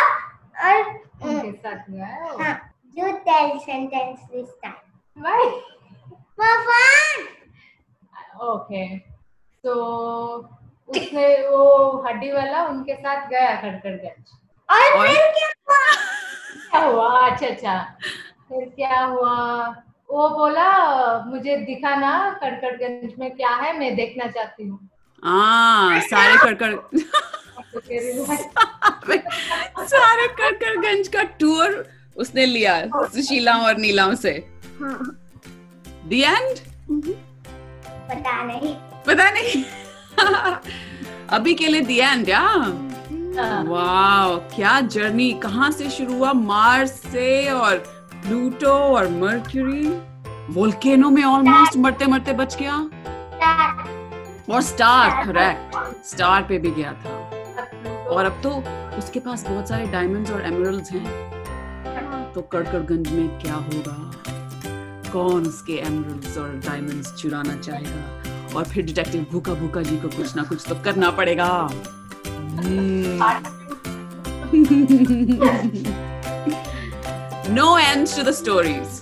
और 0.69 0.83
उनके 1.23 1.51
साथ 1.51 1.89
गया? 1.89 2.07
हाँ 2.43 2.55
you 2.97 3.07
tell 3.25 3.59
sentence 3.65 4.21
this 4.33 4.51
time 4.63 4.81
Why? 5.17 5.41
for 6.37 6.53
fun 6.67 7.25
okay 8.49 8.85
तो 9.63 9.73
उसने 10.89 11.27
वो 11.49 11.63
हड्डी 12.07 12.31
वाला 12.31 12.63
उनके 12.67 12.95
साथ 12.95 13.27
गया 13.29 13.55
खड़खड़गंज 13.61 14.33
और 14.69 14.97
और? 14.99 15.07
फिर 15.07 15.31
क्या 15.33 15.49
हुआ? 15.69 15.79
क्या 16.71 16.81
हुआ? 16.81 17.29
अच्छा 17.29 17.47
अच्छा। 17.47 17.79
फिर 18.49 18.69
क्या 18.75 18.99
हुआ? 19.03 19.67
वो 20.11 20.27
बोला 20.29 20.67
मुझे 21.25 21.55
दिखा 21.65 21.95
ना 21.95 22.11
कड़कड़गंज 22.41 23.13
में 23.19 23.29
क्या 23.35 23.49
है 23.55 23.77
मैं 23.79 23.95
देखना 23.95 24.27
चाहती 24.31 24.67
हूँ। 24.67 24.79
हाँ 25.23 25.99
सारे 26.01 26.37
कड़कड़ 26.43 26.73
फिर 26.75 27.03
सारे 29.89 30.27
कड़कड़गंज 30.27 31.07
का 31.07 31.23
टूर 31.39 31.85
उसने 32.17 32.45
लिया 32.45 32.81
सुशीला 32.95 33.55
और 33.57 33.77
नीलाओं 33.77 34.15
से। 34.15 34.31
दी 36.07 36.21
एंड 36.21 36.57
पता 38.09 38.43
नहीं। 38.43 38.75
पता 39.07 39.29
नहीं। 39.31 39.63
अभी 41.29 41.53
के 41.53 41.67
लिए 41.67 41.81
दी 41.81 41.99
एंड 41.99 42.29
या? 42.29 42.41
वाह 43.67 44.35
क्या 44.55 44.79
जर्नी 44.81 45.31
कहाँ 45.33 45.71
से 45.71 45.89
शुरू 45.89 46.13
हुआ? 46.13 46.33
मार्स 46.33 46.91
से 46.91 47.49
और 47.49 47.75
प्लूटो 48.13 48.71
और 48.71 49.09
मर्क्यूरी 49.09 49.87
वोल्केनो 50.53 51.09
में 51.09 51.23
ऑलमोस्ट 51.23 51.77
मरते 51.77 52.05
मरते 52.05 52.33
बच 52.33 52.55
गया। 52.61 52.75
और 54.53 54.61
स्टार 54.61 55.25
करेक्ट 55.25 56.05
स्टार 56.05 56.43
पे 56.43 56.57
भी 56.57 56.71
गया 56.71 56.93
था। 56.93 57.24
और 58.09 58.25
अब 58.25 58.39
तो 58.43 58.49
उसके 58.97 59.19
पास 59.19 59.43
बहुत 59.47 59.69
सारे 59.69 59.85
डायमंड्स 59.91 60.31
और 60.31 60.41
एमरल्ड्स 60.45 60.91
हैं। 60.91 62.33
तो 62.33 62.41
कड़कड़गंज 62.41 63.11
में 63.11 63.27
क्या 63.41 63.53
होगा? 63.53 63.97
कौन 65.11 65.45
उसके 65.47 65.73
एमरल्ड्स 65.87 66.37
और 66.37 66.49
डायमंड्स 66.67 67.13
चुराना 67.21 67.55
चाहेगा? 67.57 68.55
और 68.55 68.63
फिर 68.65 68.85
डिटेक्टिव 68.85 69.25
भूखा 69.31 69.53
भूखा 69.53 69.81
जी 69.81 69.97
को 69.97 70.07
कुछ 70.17 70.35
ना 70.35 70.43
कुछ 70.43 70.67
तो 70.69 70.75
करना 70.85 71.09
पड़ेगा। 71.11 71.49
No 77.49 77.77
end 77.77 78.07
to 78.15 78.23
the 78.23 78.31
stories 78.35 79.01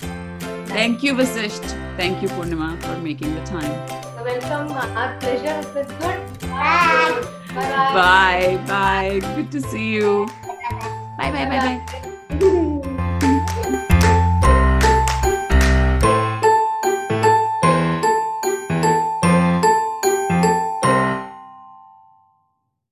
thank 0.72 1.04
you 1.04 1.16
Vashishtha 1.16 1.64
thank 2.00 2.24
you 2.24 2.30
Purnima 2.30 2.74
for 2.84 2.98
making 3.04 3.36
the 3.36 3.46
time 3.52 4.24
welcome 4.26 4.74
our 4.74 5.20
pleasure 5.20 5.80
it's 5.80 5.94
goodbye 6.50 7.33
Bye. 7.56 7.94
Bye. 7.94 8.64
Bye. 8.68 9.36
Good 9.36 9.52
to 9.52 9.62
see 9.62 9.94
you. 9.94 10.28
Bye. 11.18 11.32
Bye. 11.32 11.46
Bye. 11.46 11.82
Bye. 12.40 12.60